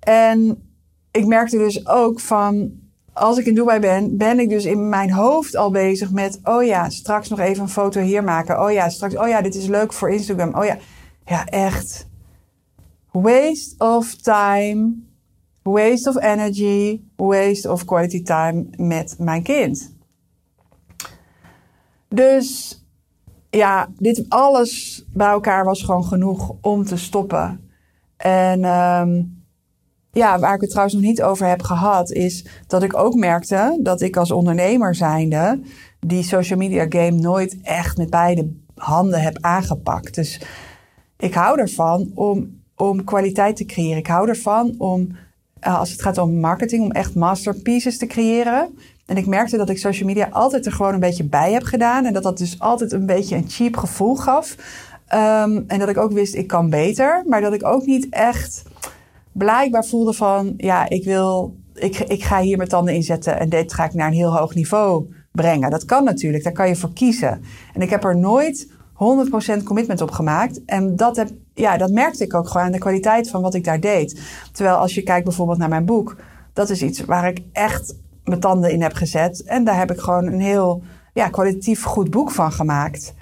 En 0.00 0.62
ik 1.10 1.26
merkte 1.26 1.58
dus 1.58 1.86
ook 1.86 2.20
van, 2.20 2.72
als 3.12 3.38
ik 3.38 3.46
in 3.46 3.54
Dubai 3.54 3.80
ben, 3.80 4.16
ben 4.16 4.38
ik 4.38 4.48
dus 4.48 4.64
in 4.64 4.88
mijn 4.88 5.12
hoofd 5.12 5.56
al 5.56 5.70
bezig 5.70 6.10
met, 6.10 6.40
oh 6.44 6.64
ja, 6.64 6.90
straks 6.90 7.28
nog 7.28 7.38
even 7.38 7.62
een 7.62 7.68
foto 7.68 8.00
hier 8.00 8.24
maken. 8.24 8.62
Oh 8.62 8.72
ja, 8.72 8.88
straks, 8.88 9.16
oh 9.16 9.28
ja, 9.28 9.42
dit 9.42 9.54
is 9.54 9.66
leuk 9.66 9.92
voor 9.92 10.10
Instagram. 10.10 10.54
Oh 10.54 10.64
ja, 10.64 10.76
ja, 11.24 11.46
echt. 11.46 12.08
Waste 13.10 13.74
of 13.78 14.14
time, 14.14 14.92
waste 15.62 16.08
of 16.08 16.22
energy, 16.22 17.00
waste 17.16 17.70
of 17.70 17.84
quality 17.84 18.22
time 18.22 18.66
met 18.76 19.14
mijn 19.18 19.42
kind. 19.42 19.96
Dus 22.08 22.76
ja, 23.50 23.88
dit 23.98 24.24
alles 24.28 25.04
bij 25.12 25.28
elkaar 25.28 25.64
was 25.64 25.82
gewoon 25.82 26.04
genoeg 26.04 26.54
om 26.60 26.84
te 26.84 26.96
stoppen. 26.96 27.70
En 28.16 28.64
um, 28.64 29.41
ja, 30.12 30.38
waar 30.38 30.54
ik 30.54 30.60
het 30.60 30.70
trouwens 30.70 30.96
nog 30.96 31.04
niet 31.04 31.22
over 31.22 31.46
heb 31.46 31.62
gehad, 31.62 32.10
is 32.10 32.46
dat 32.66 32.82
ik 32.82 32.96
ook 32.96 33.14
merkte 33.14 33.78
dat 33.80 34.00
ik 34.00 34.16
als 34.16 34.30
ondernemer 34.30 34.94
zijnde 34.94 35.60
die 35.98 36.22
social 36.22 36.58
media 36.58 36.86
game 36.88 37.10
nooit 37.10 37.56
echt 37.62 37.96
met 37.96 38.10
beide 38.10 38.52
handen 38.74 39.20
heb 39.20 39.38
aangepakt. 39.40 40.14
Dus 40.14 40.40
ik 41.18 41.34
hou 41.34 41.58
ervan 41.60 42.10
om, 42.14 42.60
om 42.76 43.04
kwaliteit 43.04 43.56
te 43.56 43.64
creëren. 43.64 43.98
Ik 43.98 44.06
hou 44.06 44.28
ervan 44.28 44.74
om, 44.78 45.08
uh, 45.66 45.78
als 45.78 45.90
het 45.90 46.02
gaat 46.02 46.18
om 46.18 46.40
marketing, 46.40 46.84
om 46.84 46.92
echt 46.92 47.14
masterpieces 47.14 47.98
te 47.98 48.06
creëren. 48.06 48.78
En 49.06 49.16
ik 49.16 49.26
merkte 49.26 49.56
dat 49.56 49.70
ik 49.70 49.78
social 49.78 50.08
media 50.08 50.28
altijd 50.30 50.66
er 50.66 50.72
gewoon 50.72 50.94
een 50.94 51.00
beetje 51.00 51.24
bij 51.24 51.52
heb 51.52 51.62
gedaan. 51.62 52.04
En 52.04 52.12
dat 52.12 52.22
dat 52.22 52.38
dus 52.38 52.58
altijd 52.58 52.92
een 52.92 53.06
beetje 53.06 53.36
een 53.36 53.48
cheap 53.48 53.76
gevoel 53.76 54.16
gaf. 54.16 54.56
Um, 55.14 55.64
en 55.66 55.78
dat 55.78 55.88
ik 55.88 55.96
ook 55.96 56.12
wist, 56.12 56.34
ik 56.34 56.46
kan 56.46 56.70
beter. 56.70 57.24
Maar 57.26 57.40
dat 57.40 57.52
ik 57.52 57.66
ook 57.66 57.86
niet 57.86 58.06
echt 58.10 58.62
blijkbaar 59.32 59.84
voelde 59.84 60.12
van, 60.12 60.54
ja, 60.56 60.88
ik 60.88 61.04
wil, 61.04 61.56
ik, 61.74 61.98
ik 61.98 62.24
ga 62.24 62.40
hier 62.40 62.56
mijn 62.56 62.68
tanden 62.68 62.94
inzetten 62.94 63.38
en 63.38 63.48
dit 63.48 63.72
ga 63.72 63.84
ik 63.84 63.94
naar 63.94 64.06
een 64.06 64.12
heel 64.12 64.36
hoog 64.36 64.54
niveau 64.54 65.14
brengen. 65.32 65.70
Dat 65.70 65.84
kan 65.84 66.04
natuurlijk, 66.04 66.44
daar 66.44 66.52
kan 66.52 66.68
je 66.68 66.76
voor 66.76 66.92
kiezen. 66.92 67.42
En 67.74 67.82
ik 67.82 67.90
heb 67.90 68.04
er 68.04 68.16
nooit 68.16 68.68
100% 69.60 69.62
commitment 69.64 70.00
op 70.00 70.10
gemaakt. 70.10 70.64
En 70.64 70.96
dat, 70.96 71.16
heb, 71.16 71.30
ja, 71.54 71.76
dat 71.76 71.90
merkte 71.90 72.24
ik 72.24 72.34
ook 72.34 72.48
gewoon 72.48 72.66
aan 72.66 72.72
de 72.72 72.78
kwaliteit 72.78 73.30
van 73.30 73.42
wat 73.42 73.54
ik 73.54 73.64
daar 73.64 73.80
deed. 73.80 74.20
Terwijl 74.52 74.76
als 74.76 74.94
je 74.94 75.02
kijkt 75.02 75.24
bijvoorbeeld 75.24 75.58
naar 75.58 75.68
mijn 75.68 75.86
boek, 75.86 76.16
dat 76.52 76.70
is 76.70 76.82
iets 76.82 77.04
waar 77.04 77.28
ik 77.28 77.40
echt 77.52 77.94
mijn 78.24 78.40
tanden 78.40 78.70
in 78.70 78.82
heb 78.82 78.92
gezet. 78.92 79.42
En 79.42 79.64
daar 79.64 79.78
heb 79.78 79.90
ik 79.90 80.00
gewoon 80.00 80.26
een 80.26 80.40
heel 80.40 80.82
ja, 81.12 81.28
kwalitatief 81.28 81.82
goed 81.82 82.10
boek 82.10 82.30
van 82.30 82.52
gemaakt. 82.52 83.14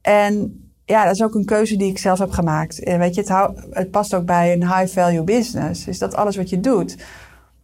En 0.00 0.63
ja, 0.84 1.04
dat 1.04 1.14
is 1.14 1.22
ook 1.22 1.34
een 1.34 1.44
keuze 1.44 1.76
die 1.76 1.90
ik 1.90 1.98
zelf 1.98 2.18
heb 2.18 2.30
gemaakt. 2.30 2.82
En 2.82 2.98
weet 2.98 3.14
je, 3.14 3.48
het, 3.70 3.90
past 3.90 4.14
ook 4.14 4.24
bij 4.24 4.52
een 4.52 4.76
high-value 4.76 5.24
business. 5.24 5.86
Is 5.86 5.98
dat 5.98 6.14
alles 6.14 6.36
wat 6.36 6.50
je 6.50 6.60
doet, 6.60 6.96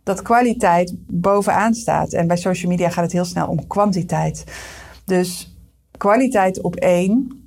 dat 0.03 0.23
kwaliteit 0.23 0.95
bovenaan 0.97 1.75
staat. 1.75 2.12
En 2.12 2.27
bij 2.27 2.37
social 2.37 2.71
media 2.71 2.89
gaat 2.89 3.05
het 3.05 3.12
heel 3.12 3.25
snel 3.25 3.47
om 3.47 3.67
kwantiteit. 3.67 4.45
Dus 5.05 5.57
kwaliteit 5.97 6.61
op 6.61 6.77
één. 6.77 7.45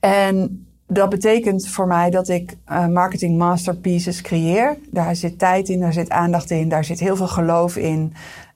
En 0.00 0.66
dat 0.86 1.08
betekent 1.08 1.68
voor 1.68 1.86
mij 1.86 2.10
dat 2.10 2.28
ik 2.28 2.56
uh, 2.70 2.86
marketing 2.86 3.38
masterpieces 3.38 4.20
creëer. 4.20 4.76
Daar 4.90 5.16
zit 5.16 5.38
tijd 5.38 5.68
in, 5.68 5.80
daar 5.80 5.92
zit 5.92 6.10
aandacht 6.10 6.50
in, 6.50 6.68
daar 6.68 6.84
zit 6.84 7.00
heel 7.00 7.16
veel 7.16 7.28
geloof 7.28 7.76
in 7.76 8.12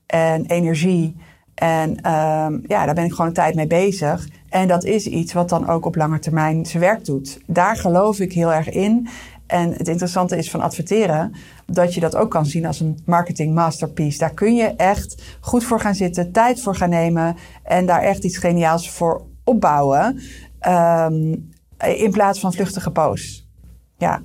en 0.06 0.46
energie. 0.46 1.16
En 1.54 1.90
um, 1.90 2.62
ja, 2.66 2.84
daar 2.84 2.94
ben 2.94 3.04
ik 3.04 3.10
gewoon 3.10 3.26
een 3.26 3.32
tijd 3.32 3.54
mee 3.54 3.66
bezig. 3.66 4.28
En 4.48 4.68
dat 4.68 4.84
is 4.84 5.06
iets 5.06 5.32
wat 5.32 5.48
dan 5.48 5.68
ook 5.68 5.86
op 5.86 5.96
lange 5.96 6.18
termijn 6.18 6.66
zijn 6.66 6.82
werk 6.82 7.04
doet. 7.04 7.40
Daar 7.46 7.76
geloof 7.76 8.20
ik 8.20 8.32
heel 8.32 8.52
erg 8.52 8.70
in. 8.70 9.08
En 9.46 9.72
het 9.72 9.88
interessante 9.88 10.36
is 10.36 10.50
van 10.50 10.60
adverteren 10.60 11.34
dat 11.66 11.94
je 11.94 12.00
dat 12.00 12.16
ook 12.16 12.30
kan 12.30 12.46
zien 12.46 12.66
als 12.66 12.80
een 12.80 12.98
marketing 13.04 13.54
masterpiece. 13.54 14.18
Daar 14.18 14.34
kun 14.34 14.54
je 14.54 14.66
echt 14.76 15.22
goed 15.40 15.64
voor 15.64 15.80
gaan 15.80 15.94
zitten, 15.94 16.32
tijd 16.32 16.60
voor 16.60 16.76
gaan 16.76 16.90
nemen 16.90 17.36
en 17.62 17.86
daar 17.86 18.02
echt 18.02 18.24
iets 18.24 18.36
geniaals 18.36 18.90
voor 18.90 19.22
opbouwen. 19.44 20.20
Um, 20.68 21.52
in 21.78 22.10
plaats 22.10 22.40
van 22.40 22.52
vluchtige 22.52 22.90
posts. 22.90 23.48
Ja. 23.96 24.22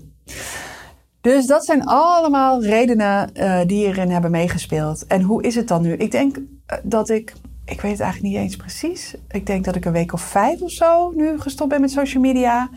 Dus 1.22 1.46
dat 1.46 1.66
zijn 1.66 1.86
allemaal 1.86 2.64
redenen 2.64 3.30
uh, 3.34 3.60
die 3.66 3.86
hierin 3.86 4.10
hebben 4.10 4.32
meegespeeld. 4.32 5.06
En 5.08 5.22
hoe 5.22 5.44
is 5.44 5.56
het 5.56 5.68
dan 5.68 5.82
nu? 5.82 5.94
Ik 5.94 6.12
denk 6.12 6.38
uh, 6.38 6.44
dat 6.84 7.10
ik, 7.10 7.34
ik 7.66 7.82
weet 7.82 7.92
het 7.92 8.02
eigenlijk 8.02 8.34
niet 8.34 8.44
eens 8.44 8.56
precies. 8.56 9.16
Ik 9.30 9.46
denk 9.46 9.66
dat 9.66 9.76
ik 9.76 9.86
een 9.86 9.92
week 9.92 10.14
of 10.14 10.22
vijf 10.22 10.62
of 10.62 10.72
zo 10.72 11.12
nu 11.12 11.40
gestopt 11.40 11.70
ben 11.70 11.82
met 11.82 11.92
social 11.92 12.24
media. 12.24 12.70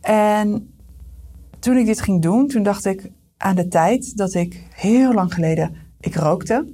En 0.00 0.74
toen 1.58 1.76
ik 1.76 1.86
dit 1.86 2.00
ging 2.00 2.22
doen, 2.22 2.48
toen 2.48 2.62
dacht 2.62 2.84
ik 2.84 3.10
aan 3.36 3.56
de 3.56 3.68
tijd 3.68 4.16
dat 4.16 4.34
ik 4.34 4.66
heel 4.70 5.12
lang 5.12 5.34
geleden, 5.34 5.74
ik 6.00 6.14
rookte. 6.14 6.72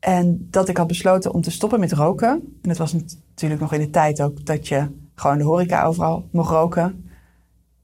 En 0.00 0.48
dat 0.50 0.68
ik 0.68 0.76
had 0.76 0.86
besloten 0.86 1.32
om 1.32 1.40
te 1.40 1.50
stoppen 1.50 1.80
met 1.80 1.92
roken. 1.92 2.58
En 2.62 2.68
het 2.68 2.78
was 2.78 2.92
natuurlijk 2.92 3.60
nog 3.60 3.72
in 3.72 3.80
de 3.80 3.90
tijd 3.90 4.20
ook 4.20 4.46
dat 4.46 4.68
je 4.68 4.86
gewoon 5.14 5.38
de 5.38 5.44
horeca 5.44 5.84
overal 5.84 6.28
mocht 6.30 6.50
roken. 6.50 7.07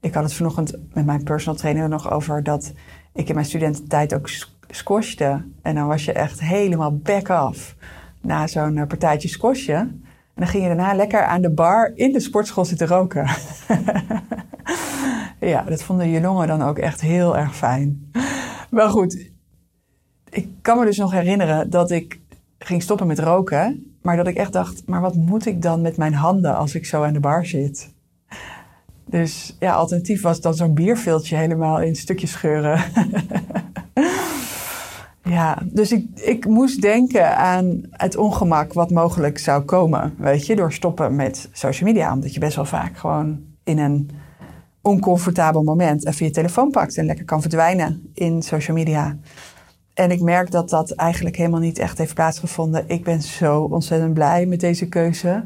Ik 0.05 0.13
had 0.13 0.23
het 0.23 0.33
vanochtend 0.33 0.75
met 0.93 1.05
mijn 1.05 1.23
personal 1.23 1.55
trainer 1.55 1.83
er 1.83 1.89
nog 1.89 2.11
over 2.11 2.43
dat 2.43 2.73
ik 3.13 3.27
in 3.27 3.33
mijn 3.33 3.45
studententijd 3.45 4.13
ook 4.13 4.29
squashte. 4.69 5.45
En 5.61 5.75
dan 5.75 5.87
was 5.87 6.05
je 6.05 6.11
echt 6.11 6.39
helemaal 6.39 6.97
back 6.97 7.29
off 7.29 7.75
na 8.21 8.47
zo'n 8.47 8.77
eh, 8.77 8.87
partijtje 8.87 9.27
squashje. 9.27 9.73
En 9.73 10.03
dan 10.35 10.47
ging 10.47 10.63
je 10.63 10.75
daarna 10.75 10.93
lekker 10.93 11.23
aan 11.23 11.41
de 11.41 11.51
bar 11.51 11.91
in 11.95 12.11
de 12.11 12.19
sportschool 12.19 12.65
zitten 12.65 12.87
roken. 12.87 13.27
ja, 15.53 15.61
dat 15.61 15.83
vonden 15.83 16.09
je 16.09 16.21
longen 16.21 16.47
dan 16.47 16.61
ook 16.61 16.77
echt 16.77 17.01
heel 17.01 17.37
erg 17.37 17.55
fijn. 17.55 18.11
Maar 18.69 18.89
goed, 18.89 19.31
ik 20.29 20.49
kan 20.61 20.79
me 20.79 20.85
dus 20.85 20.97
nog 20.97 21.11
herinneren 21.11 21.69
dat 21.69 21.91
ik 21.91 22.19
ging 22.59 22.81
stoppen 22.81 23.07
met 23.07 23.19
roken. 23.19 23.95
Maar 24.01 24.17
dat 24.17 24.27
ik 24.27 24.37
echt 24.37 24.53
dacht, 24.53 24.87
maar 24.87 25.01
wat 25.01 25.15
moet 25.15 25.45
ik 25.45 25.61
dan 25.61 25.81
met 25.81 25.97
mijn 25.97 26.13
handen 26.13 26.55
als 26.55 26.75
ik 26.75 26.85
zo 26.85 27.03
aan 27.03 27.13
de 27.13 27.19
bar 27.19 27.45
zit? 27.45 27.93
Dus 29.05 29.55
ja, 29.59 29.73
alternatief 29.73 30.21
was 30.21 30.41
dan 30.41 30.53
zo'n 30.53 30.73
bierviltje 30.73 31.35
helemaal 31.35 31.81
in 31.81 31.95
stukjes 31.95 32.31
scheuren. 32.31 32.83
ja, 35.35 35.57
dus 35.65 35.91
ik, 35.91 36.07
ik 36.15 36.45
moest 36.45 36.81
denken 36.81 37.37
aan 37.37 37.81
het 37.89 38.17
ongemak 38.17 38.73
wat 38.73 38.91
mogelijk 38.91 39.37
zou 39.37 39.63
komen, 39.63 40.15
weet 40.17 40.45
je, 40.45 40.55
door 40.55 40.73
stoppen 40.73 41.15
met 41.15 41.49
social 41.51 41.89
media. 41.89 42.13
Omdat 42.13 42.33
je 42.33 42.39
best 42.39 42.55
wel 42.55 42.65
vaak 42.65 42.97
gewoon 42.97 43.39
in 43.63 43.77
een 43.77 44.09
oncomfortabel 44.81 45.63
moment 45.63 46.05
even 46.05 46.25
je 46.25 46.31
telefoon 46.31 46.71
pakt 46.71 46.97
en 46.97 47.05
lekker 47.05 47.25
kan 47.25 47.41
verdwijnen 47.41 48.09
in 48.13 48.41
social 48.41 48.77
media. 48.77 49.17
En 49.93 50.11
ik 50.11 50.21
merk 50.21 50.51
dat 50.51 50.69
dat 50.69 50.91
eigenlijk 50.91 51.35
helemaal 51.35 51.59
niet 51.59 51.77
echt 51.77 51.97
heeft 51.97 52.13
plaatsgevonden. 52.13 52.83
Ik 52.87 53.03
ben 53.03 53.21
zo 53.21 53.61
ontzettend 53.61 54.13
blij 54.13 54.45
met 54.45 54.59
deze 54.59 54.87
keuze. 54.87 55.45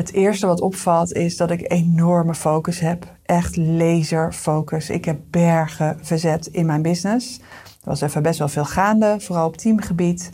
Het 0.00 0.12
eerste 0.12 0.46
wat 0.46 0.60
opvalt 0.60 1.12
is 1.12 1.36
dat 1.36 1.50
ik 1.50 1.72
enorme 1.72 2.34
focus 2.34 2.80
heb. 2.80 3.16
Echt 3.22 3.56
laserfocus. 3.56 4.90
Ik 4.90 5.04
heb 5.04 5.20
bergen 5.30 5.98
verzet 6.02 6.46
in 6.46 6.66
mijn 6.66 6.82
business. 6.82 7.38
Er 7.64 7.88
was 7.88 8.00
even 8.00 8.22
best 8.22 8.38
wel 8.38 8.48
veel 8.48 8.64
gaande, 8.64 9.16
vooral 9.18 9.46
op 9.46 9.56
teamgebied. 9.56 10.30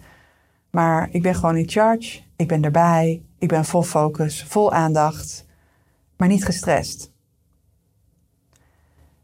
Maar 0.71 1.09
ik 1.11 1.23
ben 1.23 1.35
gewoon 1.35 1.57
in 1.57 1.69
charge. 1.69 2.21
Ik 2.37 2.49
ben 2.49 2.65
erbij. 2.65 3.23
Ik 3.39 3.49
ben 3.49 3.65
vol 3.65 3.83
focus, 3.83 4.45
vol 4.45 4.73
aandacht. 4.73 5.47
Maar 6.17 6.29
niet 6.29 6.45
gestrest. 6.45 7.13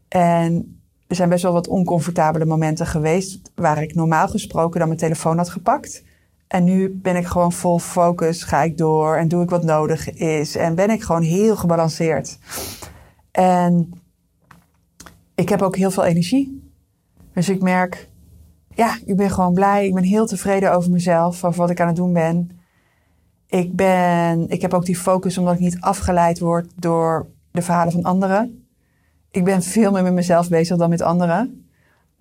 En 0.07 0.81
er 1.07 1.15
zijn 1.15 1.29
best 1.29 1.43
wel 1.43 1.53
wat 1.53 1.67
oncomfortabele 1.67 2.45
momenten 2.45 2.87
geweest 2.87 3.51
waar 3.55 3.81
ik 3.81 3.95
normaal 3.95 4.27
gesproken 4.27 4.79
dan 4.79 4.87
mijn 4.87 4.99
telefoon 4.99 5.37
had 5.37 5.49
gepakt. 5.49 6.03
En 6.47 6.63
nu 6.63 6.89
ben 6.89 7.15
ik 7.15 7.25
gewoon 7.25 7.51
vol 7.51 7.79
focus, 7.79 8.43
ga 8.43 8.61
ik 8.61 8.77
door 8.77 9.15
en 9.15 9.27
doe 9.27 9.43
ik 9.43 9.49
wat 9.49 9.63
nodig 9.63 10.13
is. 10.13 10.55
En 10.55 10.75
ben 10.75 10.89
ik 10.89 11.03
gewoon 11.03 11.21
heel 11.21 11.55
gebalanceerd. 11.55 12.37
En 13.31 13.91
ik 15.35 15.49
heb 15.49 15.61
ook 15.61 15.75
heel 15.75 15.91
veel 15.91 16.03
energie. 16.03 16.71
Dus 17.33 17.49
ik 17.49 17.61
merk, 17.61 18.09
ja, 18.73 18.97
ik 19.05 19.15
ben 19.15 19.29
gewoon 19.29 19.53
blij. 19.53 19.87
Ik 19.87 19.93
ben 19.93 20.03
heel 20.03 20.25
tevreden 20.25 20.73
over 20.73 20.91
mezelf, 20.91 21.43
over 21.43 21.59
wat 21.59 21.69
ik 21.69 21.81
aan 21.81 21.87
het 21.87 21.95
doen 21.95 22.13
ben. 22.13 22.59
Ik, 23.47 23.75
ben, 23.75 24.49
ik 24.49 24.61
heb 24.61 24.73
ook 24.73 24.85
die 24.85 24.97
focus 24.97 25.37
omdat 25.37 25.53
ik 25.53 25.59
niet 25.59 25.81
afgeleid 25.81 26.39
word 26.39 26.71
door 26.75 27.27
de 27.51 27.61
verhalen 27.61 27.91
van 27.91 28.03
anderen 28.03 28.63
ik 29.33 29.43
ben 29.43 29.63
veel 29.63 29.91
meer 29.91 30.03
met 30.03 30.13
mezelf 30.13 30.49
bezig 30.49 30.77
dan 30.77 30.89
met 30.89 31.01
anderen. 31.01 31.62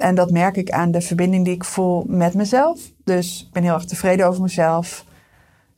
En 0.03 0.15
dat 0.15 0.31
merk 0.31 0.57
ik 0.57 0.71
aan 0.71 0.91
de 0.91 1.01
verbinding 1.01 1.45
die 1.45 1.55
ik 1.55 1.65
voel 1.65 2.05
met 2.07 2.35
mezelf. 2.35 2.81
Dus 3.05 3.45
ik 3.47 3.53
ben 3.53 3.63
heel 3.63 3.75
erg 3.75 3.85
tevreden 3.85 4.27
over 4.27 4.43
mezelf. 4.43 5.05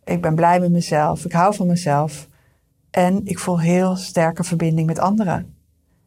Ik 0.04 0.22
ben 0.22 0.34
blij 0.34 0.60
met 0.60 0.70
mezelf. 0.70 1.24
Ik 1.24 1.32
hou 1.32 1.54
van 1.54 1.66
mezelf. 1.66 2.28
En 2.90 3.20
ik 3.24 3.38
voel 3.38 3.60
heel 3.60 3.96
sterke 3.96 4.44
verbinding 4.44 4.86
met 4.86 4.98
anderen. 4.98 5.54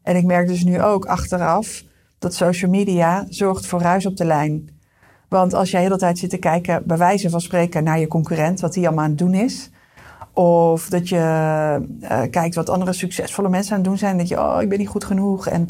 En 0.02 0.16
ik 0.16 0.24
merk 0.24 0.46
dus 0.48 0.64
nu 0.64 0.82
ook 0.82 1.04
achteraf 1.04 1.84
dat 2.18 2.34
social 2.34 2.70
media 2.70 3.26
zorgt 3.28 3.66
voor 3.66 3.80
ruis 3.80 4.06
op 4.06 4.16
de 4.16 4.24
lijn. 4.24 4.68
Want 5.28 5.54
als 5.54 5.70
jij 5.70 5.80
de 5.80 5.86
hele 5.86 5.98
tijd 5.98 6.18
zit 6.18 6.30
te 6.30 6.38
kijken, 6.38 6.82
bij 6.86 6.96
wijze 6.96 7.30
van 7.30 7.40
spreken, 7.40 7.84
naar 7.84 7.98
je 7.98 8.06
concurrent, 8.06 8.60
wat 8.60 8.72
die 8.72 8.86
allemaal 8.86 9.04
aan 9.04 9.10
het 9.10 9.18
doen 9.18 9.34
is, 9.34 9.70
of 10.32 10.88
dat 10.88 11.08
je 11.08 11.16
uh, 12.00 12.22
kijkt 12.30 12.54
wat 12.54 12.68
andere 12.68 12.92
succesvolle 12.92 13.48
mensen 13.48 13.72
aan 13.72 13.78
het 13.78 13.88
doen 13.88 13.98
zijn. 13.98 14.18
Dat 14.18 14.28
je, 14.28 14.40
oh, 14.40 14.62
ik 14.62 14.68
ben 14.68 14.78
niet 14.78 14.88
goed 14.88 15.04
genoeg. 15.04 15.46
En 15.46 15.66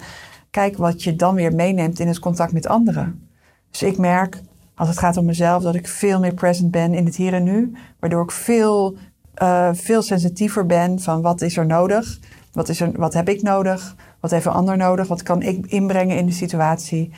kijk 0.50 0.76
wat 0.76 1.02
je 1.02 1.16
dan 1.16 1.34
weer 1.34 1.54
meeneemt 1.54 1.98
in 1.98 2.08
het 2.08 2.18
contact 2.18 2.52
met 2.52 2.66
anderen. 2.66 3.28
Dus 3.70 3.82
ik 3.82 3.98
merk, 3.98 4.40
als 4.74 4.88
het 4.88 4.98
gaat 4.98 5.16
om 5.16 5.24
mezelf, 5.24 5.62
dat 5.62 5.74
ik 5.74 5.88
veel 5.88 6.20
meer 6.20 6.34
present 6.34 6.70
ben 6.70 6.94
in 6.94 7.04
het 7.04 7.16
hier 7.16 7.34
en 7.34 7.42
nu. 7.42 7.72
Waardoor 7.98 8.22
ik 8.22 8.30
veel, 8.30 8.96
uh, 9.42 9.70
veel 9.72 10.02
sensitiever 10.02 10.66
ben 10.66 11.00
van 11.00 11.22
wat 11.22 11.40
is 11.40 11.56
er 11.56 11.66
nodig. 11.66 12.18
Wat, 12.52 12.68
is 12.68 12.80
er, 12.80 12.92
wat 12.96 13.14
heb 13.14 13.28
ik 13.28 13.42
nodig? 13.42 13.96
Wat 14.20 14.30
heeft 14.30 14.46
een 14.46 14.52
ander 14.52 14.76
nodig? 14.76 15.08
Wat 15.08 15.22
kan 15.22 15.42
ik 15.42 15.66
inbrengen 15.66 16.16
in 16.16 16.26
de 16.26 16.32
situatie? 16.32 17.12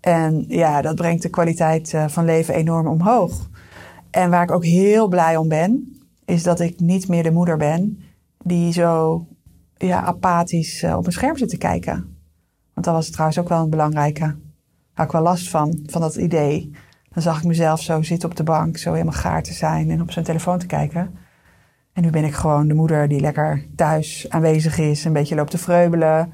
En 0.00 0.44
ja, 0.48 0.82
dat 0.82 0.94
brengt 0.94 1.22
de 1.22 1.30
kwaliteit 1.30 1.94
van 2.06 2.24
leven 2.24 2.54
enorm 2.54 2.86
omhoog. 2.86 3.48
En 4.10 4.30
waar 4.30 4.42
ik 4.42 4.50
ook 4.50 4.64
heel 4.64 5.08
blij 5.08 5.36
om 5.36 5.48
ben, 5.48 6.00
is 6.24 6.42
dat 6.42 6.60
ik 6.60 6.80
niet 6.80 7.08
meer 7.08 7.22
de 7.22 7.30
moeder 7.30 7.56
ben 7.56 7.98
die 8.44 8.72
zo 8.72 9.26
ja, 9.76 10.02
apathisch 10.02 10.82
uh, 10.82 10.96
op 10.96 11.06
een 11.06 11.12
scherm 11.12 11.36
zit 11.36 11.48
te 11.48 11.56
kijken. 11.56 12.09
Want 12.80 12.92
dat 12.92 13.02
was 13.02 13.10
trouwens 13.10 13.38
ook 13.38 13.48
wel 13.48 13.62
een 13.62 13.70
belangrijke. 13.70 14.36
Had 14.94 15.06
ik 15.06 15.12
wel 15.12 15.22
last 15.22 15.48
van, 15.48 15.78
van 15.86 16.00
dat 16.00 16.16
idee. 16.16 16.70
Dan 17.12 17.22
zag 17.22 17.38
ik 17.38 17.44
mezelf 17.44 17.82
zo 17.82 18.02
zitten 18.02 18.28
op 18.28 18.36
de 18.36 18.42
bank, 18.42 18.76
zo 18.76 18.92
helemaal 18.92 19.12
gaar 19.12 19.42
te 19.42 19.52
zijn 19.52 19.90
en 19.90 20.00
op 20.00 20.10
zijn 20.10 20.24
telefoon 20.24 20.58
te 20.58 20.66
kijken. 20.66 21.14
En 21.92 22.02
nu 22.02 22.10
ben 22.10 22.24
ik 22.24 22.34
gewoon 22.34 22.68
de 22.68 22.74
moeder 22.74 23.08
die 23.08 23.20
lekker 23.20 23.66
thuis 23.76 24.26
aanwezig 24.28 24.78
is, 24.78 25.04
een 25.04 25.12
beetje 25.12 25.34
loopt 25.34 25.50
te 25.50 25.58
vreubelen. 25.58 26.32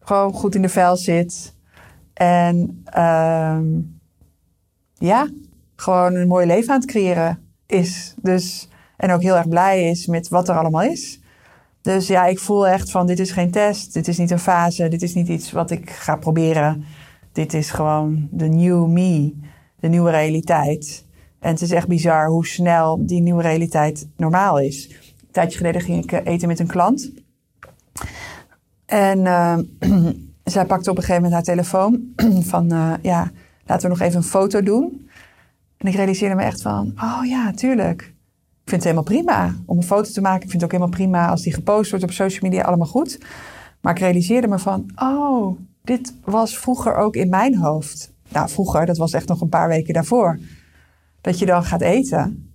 Gewoon 0.00 0.32
goed 0.32 0.54
in 0.54 0.62
de 0.62 0.68
vel 0.68 0.96
zit. 0.96 1.54
En 2.14 2.82
uh, 2.96 3.58
ja, 4.94 5.28
gewoon 5.76 6.14
een 6.14 6.28
mooi 6.28 6.46
leven 6.46 6.72
aan 6.72 6.80
het 6.80 6.90
creëren 6.90 7.52
is. 7.66 8.14
Dus 8.22 8.68
en 8.96 9.10
ook 9.10 9.22
heel 9.22 9.36
erg 9.36 9.48
blij 9.48 9.90
is 9.90 10.06
met 10.06 10.28
wat 10.28 10.48
er 10.48 10.58
allemaal 10.58 10.82
is. 10.82 11.19
Dus 11.82 12.06
ja, 12.06 12.26
ik 12.26 12.38
voel 12.38 12.66
echt 12.68 12.90
van 12.90 13.06
dit 13.06 13.18
is 13.18 13.30
geen 13.30 13.50
test, 13.50 13.94
dit 13.94 14.08
is 14.08 14.18
niet 14.18 14.30
een 14.30 14.38
fase, 14.38 14.88
dit 14.88 15.02
is 15.02 15.14
niet 15.14 15.28
iets 15.28 15.52
wat 15.52 15.70
ik 15.70 15.90
ga 15.90 16.16
proberen. 16.16 16.84
Dit 17.32 17.54
is 17.54 17.70
gewoon 17.70 18.28
de 18.30 18.48
new 18.48 18.86
me, 18.86 19.34
de 19.80 19.88
nieuwe 19.88 20.10
realiteit. 20.10 21.04
En 21.38 21.50
het 21.50 21.60
is 21.60 21.70
echt 21.70 21.88
bizar 21.88 22.28
hoe 22.28 22.46
snel 22.46 23.06
die 23.06 23.20
nieuwe 23.20 23.42
realiteit 23.42 24.08
normaal 24.16 24.58
is. 24.58 24.88
Een 24.88 25.30
tijdje 25.30 25.58
geleden 25.58 25.80
ging 25.80 26.02
ik 26.04 26.12
eh, 26.12 26.32
eten 26.32 26.48
met 26.48 26.58
een 26.58 26.66
klant. 26.66 27.12
En 28.86 29.18
uh, 29.18 29.58
zij 30.44 30.64
pakte 30.66 30.90
op 30.90 30.96
een 30.96 31.02
gegeven 31.02 31.22
moment 31.22 31.32
haar 31.32 31.56
telefoon 31.56 32.12
van, 32.52 32.72
uh, 32.72 32.92
ja, 33.02 33.30
laten 33.64 33.82
we 33.82 33.96
nog 33.96 34.06
even 34.06 34.16
een 34.16 34.22
foto 34.22 34.62
doen. 34.62 35.08
En 35.76 35.88
ik 35.88 35.94
realiseerde 35.94 36.34
me 36.34 36.42
echt 36.42 36.62
van, 36.62 36.92
oh 36.96 37.20
ja, 37.24 37.52
tuurlijk 37.52 38.14
vind 38.70 38.84
het 38.84 38.92
helemaal 38.92 39.02
prima 39.22 39.54
om 39.66 39.76
een 39.76 39.82
foto 39.82 40.10
te 40.10 40.20
maken. 40.20 40.42
Ik 40.42 40.50
vind 40.50 40.62
het 40.62 40.64
ook 40.64 40.78
helemaal 40.78 40.96
prima 40.96 41.28
als 41.28 41.42
die 41.42 41.52
gepost 41.52 41.90
wordt 41.90 42.04
op 42.04 42.10
social 42.10 42.50
media, 42.50 42.64
allemaal 42.64 42.86
goed. 42.86 43.18
Maar 43.80 43.92
ik 43.92 43.98
realiseerde 43.98 44.48
me 44.48 44.58
van, 44.58 44.90
oh, 44.94 45.58
dit 45.82 46.14
was 46.24 46.58
vroeger 46.58 46.94
ook 46.94 47.16
in 47.16 47.28
mijn 47.28 47.56
hoofd. 47.56 48.12
Nou, 48.28 48.48
vroeger, 48.48 48.86
dat 48.86 48.96
was 48.96 49.12
echt 49.12 49.28
nog 49.28 49.40
een 49.40 49.48
paar 49.48 49.68
weken 49.68 49.94
daarvoor. 49.94 50.38
Dat 51.20 51.38
je 51.38 51.46
dan 51.46 51.64
gaat 51.64 51.80
eten 51.80 52.52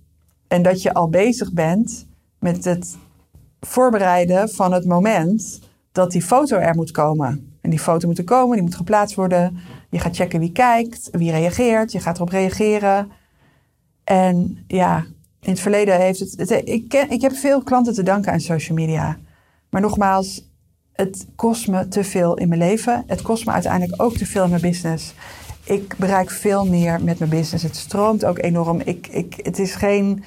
en 0.48 0.62
dat 0.62 0.82
je 0.82 0.94
al 0.94 1.08
bezig 1.08 1.52
bent 1.52 2.06
met 2.38 2.64
het 2.64 2.96
voorbereiden 3.60 4.48
van 4.48 4.72
het 4.72 4.84
moment 4.84 5.60
dat 5.92 6.10
die 6.10 6.22
foto 6.22 6.56
er 6.56 6.74
moet 6.74 6.90
komen. 6.90 7.58
En 7.60 7.70
die 7.70 7.78
foto 7.78 8.06
moet 8.06 8.18
er 8.18 8.24
komen, 8.24 8.54
die 8.54 8.64
moet 8.64 8.74
geplaatst 8.74 9.16
worden. 9.16 9.58
Je 9.90 9.98
gaat 9.98 10.16
checken 10.16 10.40
wie 10.40 10.52
kijkt, 10.52 11.08
wie 11.12 11.30
reageert. 11.30 11.92
Je 11.92 12.00
gaat 12.00 12.16
erop 12.16 12.28
reageren. 12.28 13.10
En 14.04 14.64
ja, 14.66 15.04
in 15.46 15.52
het 15.52 15.60
verleden 15.60 16.00
heeft 16.00 16.18
het. 16.18 16.62
ik, 16.64 16.88
ken, 16.88 17.10
ik 17.10 17.20
heb 17.20 17.32
veel 17.32 17.62
klanten 17.62 17.94
te 17.94 18.02
danken 18.02 18.32
aan 18.32 18.40
social 18.40 18.76
media. 18.76 19.18
Maar 19.70 19.80
nogmaals, 19.80 20.50
het 20.92 21.26
kost 21.36 21.68
me 21.68 21.88
te 21.88 22.04
veel 22.04 22.36
in 22.36 22.48
mijn 22.48 22.60
leven. 22.60 23.04
Het 23.06 23.22
kost 23.22 23.46
me 23.46 23.52
uiteindelijk 23.52 24.02
ook 24.02 24.16
te 24.16 24.26
veel 24.26 24.44
in 24.44 24.50
mijn 24.50 24.62
business. 24.62 25.14
Ik 25.64 25.94
bereik 25.96 26.30
veel 26.30 26.66
meer 26.66 27.02
met 27.02 27.18
mijn 27.18 27.30
business. 27.30 27.64
Het 27.64 27.76
stroomt 27.76 28.24
ook 28.24 28.38
enorm. 28.38 28.80
Ik, 28.80 29.06
ik, 29.06 29.34
het, 29.42 29.58
is 29.58 29.74
geen, 29.74 30.24